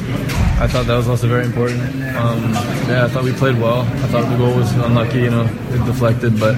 [0.59, 1.81] I thought that was also very important.
[2.17, 2.53] Um,
[2.91, 3.83] yeah, I thought we played well.
[3.83, 6.57] I thought the goal was unlucky, you know, it deflected, but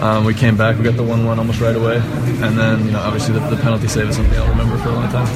[0.00, 0.78] um, we came back.
[0.78, 3.88] We got the one-one almost right away, and then you know, obviously the, the penalty
[3.88, 5.26] save is something I'll remember for a long time.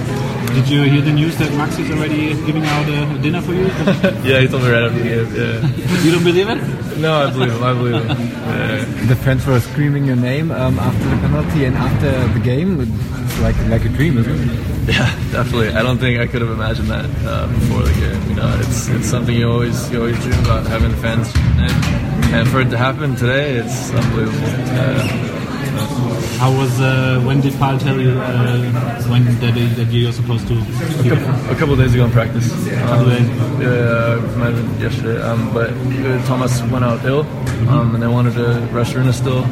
[0.54, 3.66] Did you hear the news that Max is already giving out a dinner for you?
[4.22, 5.34] yeah, he told me right after the game.
[5.34, 6.02] Yeah.
[6.04, 6.98] you don't believe it?
[6.98, 7.64] No, I believe him.
[7.64, 8.18] I believe him.
[8.18, 8.84] Yeah.
[9.08, 12.80] The fans were screaming your name um, after the penalty and after the game.
[12.80, 14.94] It's like like a dream, isn't it?
[14.94, 15.70] Yeah, definitely.
[15.70, 18.28] I don't think I could have imagined that uh, before the game.
[18.30, 22.48] You know, it's it's something you always you always dream about having fans, and, and
[22.48, 24.48] for it to happen today, it's unbelievable.
[24.80, 25.41] Uh,
[26.38, 30.54] How was uh, when did Paul tell you uh, when that, that you're supposed to?
[30.54, 32.52] a couple, a couple of days ago in practice.
[32.52, 33.28] Um, days?
[33.60, 35.20] Yeah, might have been yesterday.
[35.22, 37.22] Um, but uh, Thomas went out ill,
[37.68, 39.44] um, and they wanted to rush Rune still.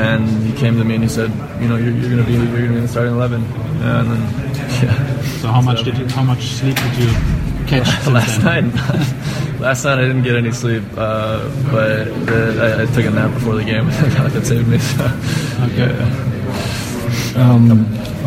[0.00, 1.30] And he came to me and he said,
[1.60, 3.44] you know, you're, you're going to be you're going to be in the starting eleven.
[3.82, 4.20] And then,
[4.82, 5.22] yeah.
[5.40, 8.64] So how much did you, how much sleep did you catch last night.
[9.60, 13.32] last night I didn't get any sleep, uh, but the, I, I took a nap
[13.34, 13.86] before the game.
[13.88, 14.78] that saved me.
[14.78, 15.04] So,
[15.76, 16.33] yeah.
[17.36, 17.70] Um,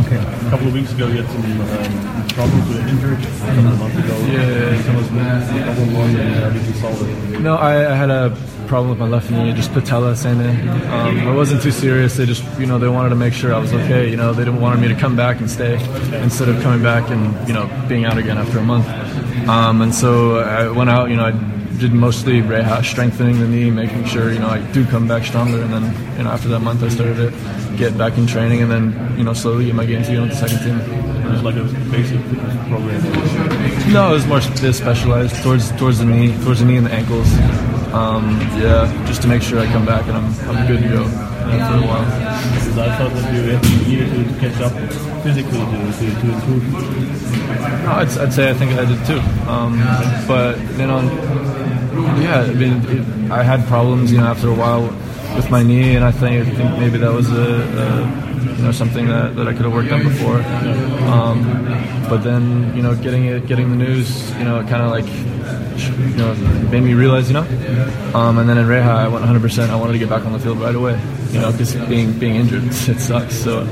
[0.06, 0.18] okay.
[0.18, 3.20] A couple of weeks ago, you had some um, problems with injured.
[3.20, 4.18] A couple of months ago.
[4.28, 4.84] Yeah.
[4.84, 7.40] Tell us the problem was and how did you solve it?
[7.40, 8.36] No, I, I had a
[8.68, 10.70] problem with my left knee, just patella tendon.
[10.90, 12.18] Um, it wasn't too serious.
[12.18, 14.10] They just, you know, they wanted to make sure I was okay.
[14.10, 15.76] You know, they didn't want me to come back and stay
[16.22, 18.88] instead of coming back and you know being out again after a month.
[19.48, 21.10] Um, and so I went out.
[21.10, 24.86] You know, I did mostly reha, strengthening the knee, making sure you know I do
[24.86, 25.62] come back stronger.
[25.62, 28.72] And then you know after that month, I started to get back in training, and
[28.72, 30.80] then you know slowly get my game to with the second team.
[30.80, 33.94] It was like a basic fitness program.
[33.94, 36.94] No, it was more sp- specialized towards towards the knee, towards the knee and the
[36.94, 37.77] ankles.
[37.94, 41.04] Um, yeah, just to make sure I come back and I'm, I'm good to go
[41.04, 42.06] uh, for a while.
[42.54, 44.74] Because I thought that you had- needed to, to catch up
[45.24, 46.74] physically to, to, to improve.
[47.84, 49.20] No, I'd, I'd say I think I did too.
[49.50, 49.78] Um,
[50.28, 51.02] but you know,
[52.22, 54.84] yeah, I mean, it, I had problems, you know, after a while
[55.36, 58.72] with my knee, and I think, I think maybe that was a, a you know
[58.72, 60.42] something that, that I could have worked on before.
[61.08, 61.44] Um,
[62.10, 66.18] but then you know, getting it, getting the news, you know, kind of like you
[66.18, 66.34] know
[66.70, 67.48] made me realize, you know.
[68.14, 69.70] Um, and then in Reha, I went 100%.
[69.70, 71.00] I wanted to get back on the field right away,
[71.32, 73.36] you know, because being being injured, it sucks.
[73.36, 73.68] So.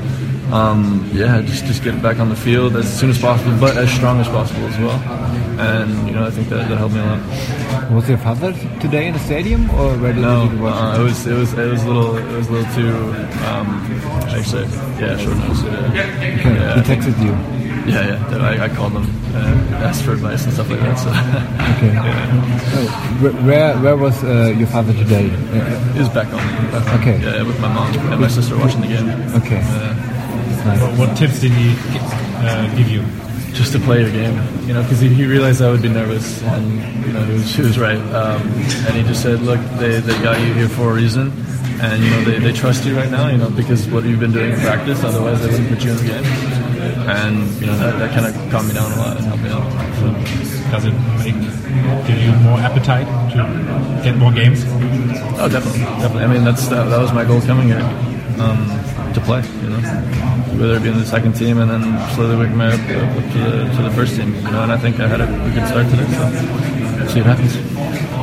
[0.52, 3.90] Um, yeah, just just get back on the field as soon as possible, but as
[3.90, 5.45] strong as possible as well.
[5.58, 7.90] And you know, I think that, that helped me a lot.
[7.92, 10.74] Was your father today in the stadium, or where did No, you watch?
[10.98, 12.92] uh, it was it was it was a little it was a little too
[13.46, 13.66] um,
[14.36, 14.64] actually
[15.00, 15.62] yeah short notice.
[15.62, 16.74] Yeah, Okay, yeah.
[16.74, 17.32] He texted you.
[17.92, 18.36] yeah, yeah.
[18.44, 20.96] I, I called them, uh, asked for advice and stuff like that.
[20.98, 21.08] So
[21.76, 21.92] Okay.
[22.78, 22.88] Oh,
[23.22, 25.28] wh- where where was uh, your father today?
[25.94, 26.40] He was back home.
[26.72, 27.00] Back home.
[27.00, 27.16] Okay.
[27.22, 29.08] Yeah, with my mom and my sister watching the game.
[29.40, 29.60] okay.
[29.62, 30.12] Uh,
[30.66, 30.82] Nice.
[30.82, 31.76] What, what tips did he
[32.42, 33.02] uh, give you?
[33.56, 34.36] Just to play your game,
[34.66, 37.54] you know, because he, he realized I would be nervous, and you know, he was,
[37.54, 37.98] he was right.
[38.12, 38.42] Um,
[38.86, 41.32] and he just said, "Look, they, they got you here for a reason,
[41.80, 44.32] and you know, they, they trust you right now, you know, because what you've been
[44.32, 45.02] doing in practice.
[45.02, 46.24] Otherwise, they wouldn't put you in the game."
[47.08, 49.50] And you know, that, that kind of calmed me down a lot and helped me
[49.50, 49.64] out.
[49.96, 50.12] So,
[50.70, 50.94] Does it
[51.24, 51.34] make,
[52.06, 54.64] give you more appetite to get more games?
[55.38, 56.24] oh, definitely, definitely.
[56.24, 57.80] I mean, that's that, that was my goal coming here,
[58.38, 58.68] um,
[59.16, 59.42] to play.
[59.62, 59.80] You know,
[60.60, 61.82] whether it be in the second team and then
[62.14, 62.86] slowly work my way up,
[63.32, 64.34] to the to the first team.
[64.34, 66.06] You know, and I think I had a good start today.
[66.18, 67.54] So, see what happens.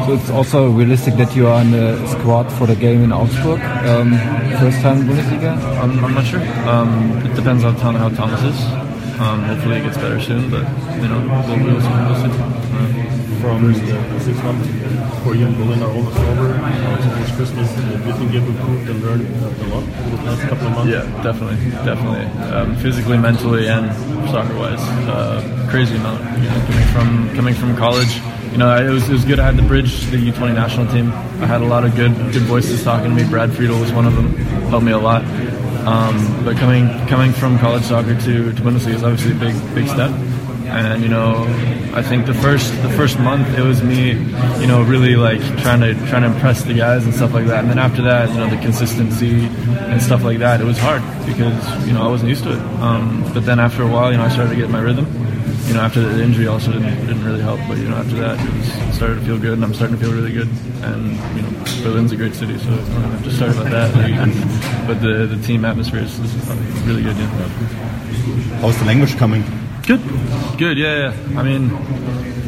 [0.05, 3.61] So it's also realistic that you are in the squad for the game in Augsburg.
[3.91, 4.11] Um,
[4.59, 5.51] first time Bundesliga.
[5.81, 6.41] I'm, I'm not sure.
[6.69, 6.89] Um,
[7.25, 8.59] it depends on how Thomas is.
[9.19, 10.49] Um, hopefully, it gets better soon.
[10.51, 10.65] But
[11.01, 11.93] you know, we'll, we'll see.
[12.07, 12.92] We'll see.
[13.43, 13.73] From
[14.21, 14.69] six months
[15.21, 16.55] for you in Berlin are almost over.
[17.19, 20.67] It's Christmas, do you think you've improved and learned a lot over the last couple
[20.67, 20.93] of months?
[20.93, 22.25] yeah, definitely, definitely.
[22.41, 23.91] Um, physically, mentally, and
[24.29, 24.79] soccer-wise,
[25.09, 26.23] uh, crazy amount.
[26.41, 28.15] You know, coming from coming from college,
[28.53, 29.41] you know, it was it was good.
[29.41, 31.11] I had the bridge the U20 national team.
[31.41, 33.29] I had a lot of good good voices talking to me.
[33.29, 34.37] Brad Friedel was one of them.
[34.71, 35.21] Helped me a lot.
[35.85, 39.89] Um, but coming coming from college soccer to, to Bundesliga is obviously a big big
[39.89, 40.11] step.
[40.74, 41.43] And you know,
[41.93, 44.13] I think the first the first month it was me,
[44.59, 47.59] you know, really like trying to trying to impress the guys and stuff like that.
[47.59, 51.03] And then after that, you know, the consistency and stuff like that, it was hard
[51.28, 52.61] because you know I wasn't used to it.
[52.82, 55.05] Um, but then after a while, you know, I started to get my rhythm.
[55.67, 57.59] You know, after the injury also didn't, didn't really help.
[57.67, 60.03] But you know, after that, it, was, started to feel good, and I'm starting to
[60.03, 60.49] feel really good.
[60.82, 61.49] And you know,
[61.84, 64.88] Berlin's a great city, so uh, just started about that.
[64.88, 67.15] but the the team atmosphere is, is really good.
[67.15, 67.47] Yeah.
[68.59, 69.43] How's the language coming?
[69.86, 70.01] Good,
[70.57, 70.77] good.
[70.77, 71.39] Yeah, yeah.
[71.39, 71.69] I mean,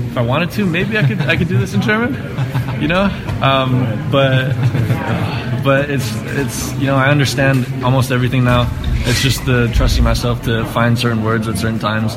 [0.09, 2.13] if I wanted to, maybe I could I could do this in German.
[2.81, 3.03] You know,
[3.41, 4.53] um, but
[5.63, 8.69] but it's it's you know I understand almost everything now.
[9.07, 12.15] it's just the trusting myself to find certain words at certain times.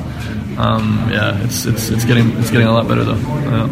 [0.58, 3.16] Um, yeah, it's it's it's getting it's getting a lot better though.
[3.16, 3.62] Yeah.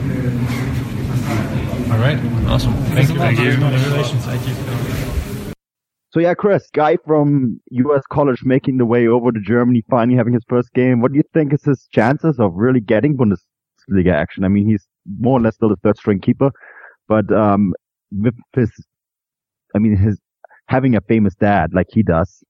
[1.92, 2.18] All right,
[2.48, 2.74] awesome.
[2.94, 3.16] Thank, you.
[3.16, 3.52] Thank you.
[3.52, 4.24] Congratulations.
[4.24, 4.75] Thank you.
[6.16, 8.02] So yeah, Chris, guy from U.S.
[8.10, 11.02] college making the way over to Germany, finally having his first game.
[11.02, 14.42] What do you think is his chances of really getting Bundesliga action?
[14.42, 14.88] I mean, he's
[15.20, 16.52] more or less still a third string keeper,
[17.06, 17.74] but um,
[18.10, 18.70] with his,
[19.74, 20.18] I mean, his
[20.68, 22.42] having a famous dad like he does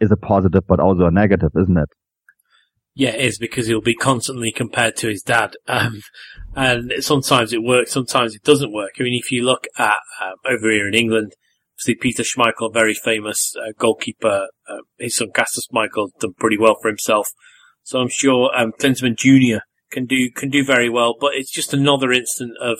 [0.00, 1.90] is a positive, but also a negative, isn't it?
[2.96, 5.54] Yeah, it is because he'll be constantly compared to his dad.
[5.68, 6.00] Um,
[6.56, 8.92] and sometimes it works, sometimes it doesn't work.
[8.98, 11.34] I mean, if you look at um, over here in England,
[11.78, 14.48] see Peter Schmeichel, very famous uh, goalkeeper.
[14.68, 17.28] Uh, his son Kasper Schmeichel done pretty well for himself.
[17.82, 19.62] So I'm sure um, Klinsmann Jr.
[19.90, 21.14] can do can do very well.
[21.18, 22.78] But it's just another instance of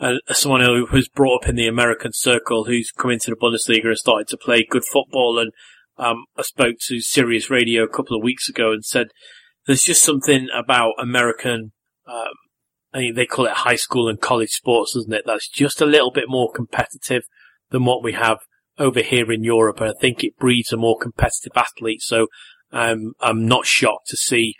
[0.00, 3.86] uh, someone who was brought up in the American circle, who's come into the Bundesliga
[3.86, 5.38] and started to play good football.
[5.38, 5.52] And
[5.96, 9.08] um, I spoke to Sirius Radio a couple of weeks ago and said
[9.66, 11.72] there's just something about American.
[12.06, 12.34] Um,
[12.92, 15.24] I think they call it high school and college sports, isn't it?
[15.26, 17.24] That's just a little bit more competitive
[17.74, 18.38] than what we have
[18.78, 19.80] over here in Europe.
[19.80, 22.02] And I think it breeds a more competitive athlete.
[22.02, 22.28] So
[22.72, 24.54] um, I'm not shocked to see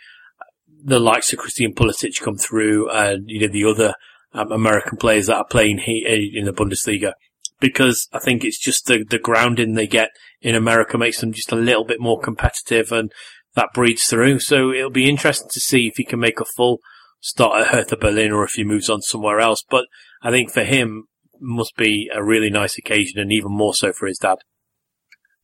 [0.83, 3.95] the likes of Christian Pulisic come through and, you know, the other
[4.33, 7.13] um, American players that are playing here in the Bundesliga.
[7.61, 10.09] Because I think it's just the, the grounding they get
[10.41, 13.13] in America makes them just a little bit more competitive and
[13.55, 14.39] that breeds through.
[14.39, 16.79] So it'll be interesting to see if he can make a full
[17.21, 19.63] start at Hertha Berlin or if he moves on somewhere else.
[19.67, 19.85] But
[20.21, 21.05] I think for him,
[21.39, 24.37] must be a really nice occasion and even more so for his dad.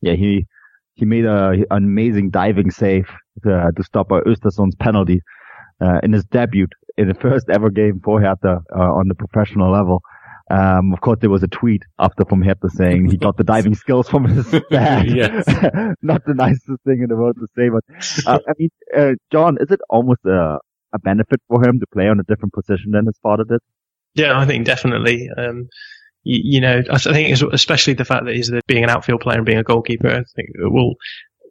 [0.00, 0.46] Yeah, he
[0.94, 3.06] he made a, an amazing diving save
[3.44, 5.20] to, to stop Östersund's penalty
[5.80, 6.66] uh, in his debut
[6.96, 10.02] in the first ever game for Hertha uh, on the professional level.
[10.50, 13.74] Um, of course, there was a tweet after from Hertha saying he got the diving
[13.74, 15.06] skills from his dad.
[16.02, 17.84] Not the nicest thing in the world to say, but
[18.26, 20.58] uh, I mean, uh, John, is it almost a,
[20.92, 23.60] a benefit for him to play on a different position than his father did?
[24.14, 25.28] Yeah, I think definitely.
[25.36, 25.68] Um,
[26.22, 29.38] you, you, know, I think especially the fact that he's the, being an outfield player
[29.38, 30.94] and being a goalkeeper, I think it will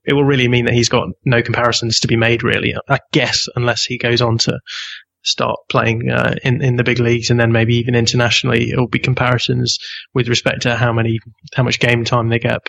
[0.04, 2.44] it will really mean that he's got no comparisons to be made.
[2.44, 4.60] Really, I guess, unless he goes on to
[5.24, 8.88] start playing uh, in in the big leagues and then maybe even internationally, it will
[8.88, 9.78] be comparisons
[10.14, 11.20] with respect to how many
[11.54, 12.62] how much game time they get.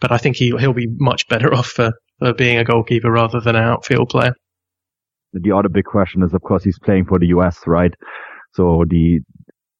[0.00, 3.40] But I think he he'll be much better off for, for being a goalkeeper rather
[3.40, 4.34] than an outfield player.
[5.32, 7.92] The other big question is, of course, he's playing for the US, right?
[8.54, 9.20] So the,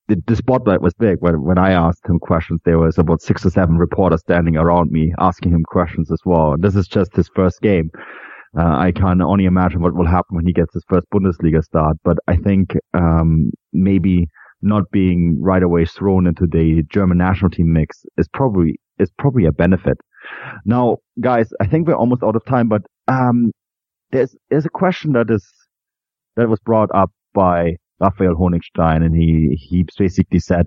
[0.09, 1.19] the, the spotlight was big.
[1.21, 4.91] When, when I asked him questions, there was about six or seven reporters standing around
[4.91, 6.53] me asking him questions as well.
[6.55, 7.91] And This is just his first game.
[8.57, 11.97] Uh, I can only imagine what will happen when he gets his first Bundesliga start.
[12.05, 14.29] But I think um, maybe
[14.63, 19.45] not being right away thrown into the German national team mix is probably is probably
[19.45, 19.99] a benefit.
[20.65, 23.53] Now, guys, I think we're almost out of time, but um,
[24.11, 25.47] there's there's a question that is
[26.37, 30.67] that was brought up by Raphael Honigstein, and he he basically said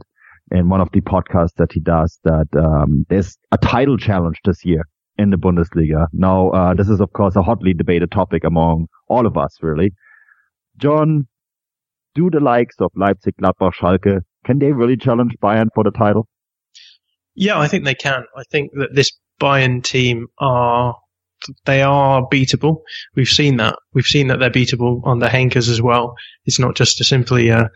[0.52, 4.64] in one of the podcasts that he does that um, there's a title challenge this
[4.64, 4.84] year
[5.18, 6.06] in the Bundesliga.
[6.14, 9.92] Now, uh, this is of course a hotly debated topic among all of us, really.
[10.78, 11.28] John,
[12.16, 16.28] do the likes of Leipzig, Gladbach, Schalke can they really challenge Bayern for the title?
[17.36, 18.24] Yeah, I think they can.
[18.36, 19.12] I think that this
[19.42, 20.96] Bayern team are
[21.66, 22.82] they are beatable.
[23.16, 23.76] We've seen that.
[23.94, 26.16] We've seen that they're beatable on the Heynckes as well.
[26.46, 27.70] It's not just a simply a,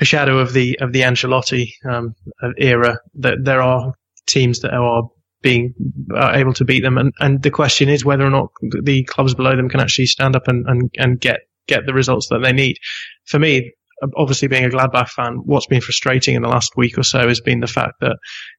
[0.00, 2.14] a shadow of the of the Ancelotti um,
[2.58, 2.98] era.
[3.14, 3.94] That there are
[4.26, 5.04] teams that are
[5.42, 5.74] being
[6.14, 8.48] uh, able to beat them, and, and the question is whether or not
[8.82, 12.28] the clubs below them can actually stand up and, and, and get get the results
[12.28, 12.76] that they need.
[13.26, 13.72] For me,
[14.16, 17.40] obviously being a Gladbach fan, what's been frustrating in the last week or so has
[17.40, 18.16] been the fact that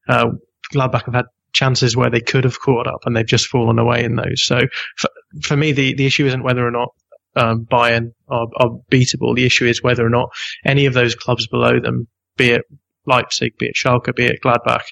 [0.07, 0.29] uh,
[0.73, 4.03] Gladbach have had chances where they could have caught up and they've just fallen away
[4.03, 4.43] in those.
[4.43, 4.61] So
[4.97, 5.09] for,
[5.41, 6.89] for me, the, the issue isn't whether or not
[7.35, 9.35] um, Bayern are, are beatable.
[9.35, 10.29] The issue is whether or not
[10.65, 12.63] any of those clubs below them, be it
[13.05, 14.83] Leipzig, be it Schalke, be it Gladbach,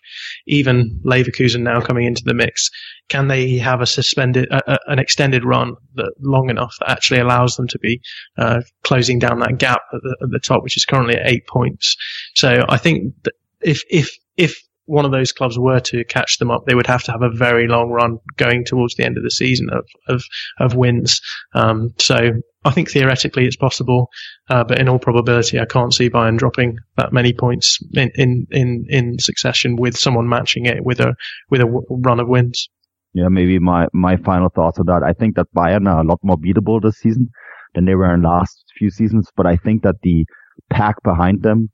[0.45, 2.69] even Leverkusen now coming into the mix,
[3.09, 7.55] can they have a suspended, uh, an extended run that long enough that actually allows
[7.55, 8.01] them to be
[8.37, 11.47] uh, closing down that gap at the, at the, top, which is currently at eight
[11.47, 11.95] points?
[12.35, 13.13] So I think
[13.61, 14.61] if if if
[14.91, 17.29] one of those clubs were to catch them up, they would have to have a
[17.29, 20.23] very long run going towards the end of the season of of,
[20.59, 21.21] of wins.
[21.53, 22.17] Um, so
[22.65, 24.09] I think theoretically it's possible,
[24.49, 28.47] uh, but in all probability, I can't see Bayern dropping that many points in, in,
[28.51, 31.15] in, in succession with someone matching it with a
[31.49, 32.69] with a w- run of wins.
[33.13, 35.03] Yeah, maybe my my final thoughts on that.
[35.03, 37.29] I think that Bayern are a lot more beatable this season
[37.73, 40.25] than they were in last few seasons, but I think that the
[40.69, 41.69] pack behind them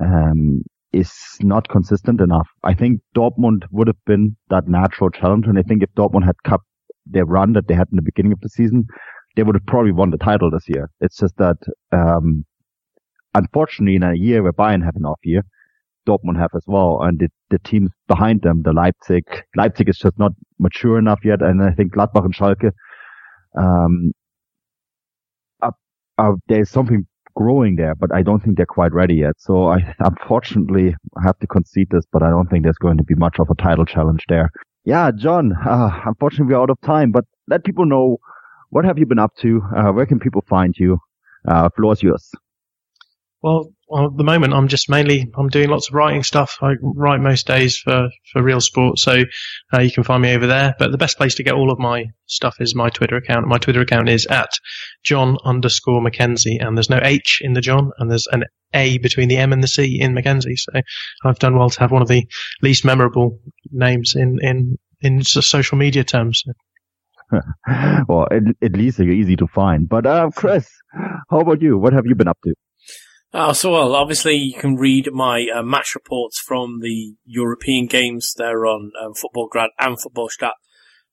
[0.00, 0.62] um,
[0.92, 2.48] is not consistent enough.
[2.62, 6.42] I think Dortmund would have been that natural challenge, and I think if Dortmund had
[6.44, 6.64] kept
[7.04, 8.86] their run that they had in the beginning of the season,
[9.36, 10.90] they would have probably won the title this year.
[11.00, 11.58] It's just that,
[11.92, 12.44] um,
[13.34, 15.42] unfortunately in a year where Bayern have an off year,
[16.08, 19.24] Dortmund have as well, and the, the teams behind them, the Leipzig,
[19.56, 22.70] Leipzig is just not mature enough yet, and I think Gladbach and Schalke,
[23.58, 24.12] um,
[25.60, 25.74] are,
[26.18, 27.06] are, there's something
[27.36, 29.34] growing there, but I don't think they're quite ready yet.
[29.38, 33.14] So I unfortunately have to concede this, but I don't think there's going to be
[33.14, 34.50] much of a title challenge there.
[34.84, 38.18] Yeah, John, uh, unfortunately we're out of time, but let people know
[38.70, 39.62] what have you been up to?
[39.76, 40.98] Uh, where can people find you?
[41.46, 42.30] Uh, floor is yours.
[43.42, 46.58] Well, well, at the moment, I'm just mainly I'm doing lots of writing stuff.
[46.60, 49.22] I write most days for for Real Sport, so
[49.72, 50.74] uh, you can find me over there.
[50.78, 53.46] But the best place to get all of my stuff is my Twitter account.
[53.46, 54.50] My Twitter account is at
[55.04, 59.28] John underscore Mackenzie, and there's no H in the John, and there's an A between
[59.28, 60.56] the M and the C in Mackenzie.
[60.56, 60.72] So
[61.24, 62.26] I've done well to have one of the
[62.62, 63.38] least memorable
[63.70, 66.42] names in in in social media terms.
[68.08, 69.88] well, at, at, least you're easy to find.
[69.88, 70.68] But uh, Chris,
[71.30, 71.78] how about you?
[71.78, 72.54] What have you been up to?
[73.38, 78.32] Oh, so well, obviously you can read my uh, match reports from the European games.
[78.34, 79.12] They're on um,
[79.50, 80.52] Grad and Futbolstat.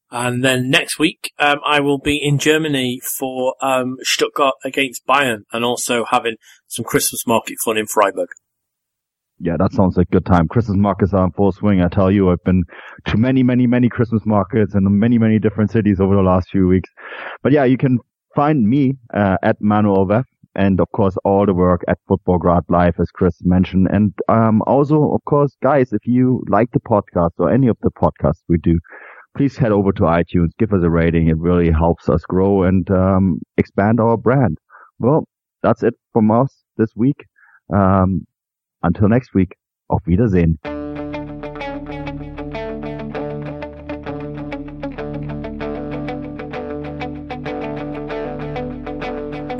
[0.09, 5.39] And then next week, um, I will be in Germany for um, Stuttgart against Bayern
[5.51, 8.30] and also having some Christmas market fun in Freiburg.
[9.39, 10.47] Yeah, that sounds like a good time.
[10.47, 11.82] Christmas markets are in full swing.
[11.82, 12.63] I tell you, I've been
[13.07, 16.69] to many, many, many Christmas markets in many, many different cities over the last few
[16.69, 16.89] weeks.
[17.41, 17.99] But yeah, you can
[18.34, 20.05] find me uh, at Manuel
[20.56, 23.88] and of course all the work at Futbolgrad Live, as Chris mentioned.
[23.91, 27.91] And um, also, of course, guys, if you like the podcast or any of the
[27.91, 28.80] podcasts we do,
[29.36, 31.30] please head over to iTunes, give us a rating.
[31.30, 34.58] It really helps us grow and um, expand our brand.
[34.99, 35.28] Well,
[35.64, 37.26] that's it from us this week.
[37.74, 38.28] Um,
[38.84, 39.56] until next week,
[39.89, 40.60] auf Wiedersehen.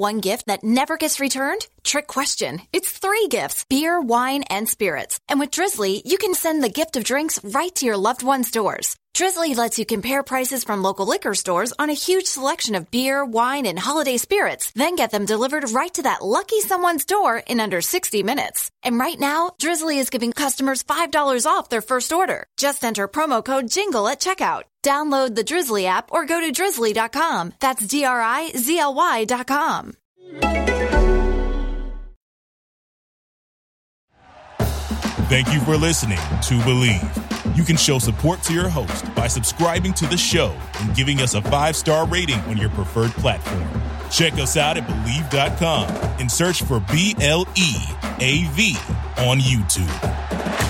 [0.00, 1.66] One gift that never gets returned?
[1.84, 2.62] Trick question.
[2.72, 5.20] It's three gifts beer, wine, and spirits.
[5.28, 8.50] And with Drizly, you can send the gift of drinks right to your loved one's
[8.50, 8.96] doors.
[9.12, 13.26] Drizly lets you compare prices from local liquor stores on a huge selection of beer,
[13.26, 17.60] wine, and holiday spirits, then get them delivered right to that lucky someone's door in
[17.60, 18.70] under 60 minutes.
[18.82, 22.46] And right now, Drizly is giving customers $5 off their first order.
[22.56, 24.64] Just enter promo code JINGLE at checkout.
[24.82, 27.52] Download the Drizly app or go to drizly.com.
[27.60, 29.94] That's D R I Z L Y.com.
[35.28, 37.56] Thank you for listening to Bleav.
[37.56, 41.34] You can show support to your host by subscribing to the show and giving us
[41.34, 43.68] a five star rating on your preferred platform.
[44.10, 47.74] Check us out at Bleav.com and search for B L E
[48.18, 48.76] A V
[49.18, 50.69] on YouTube.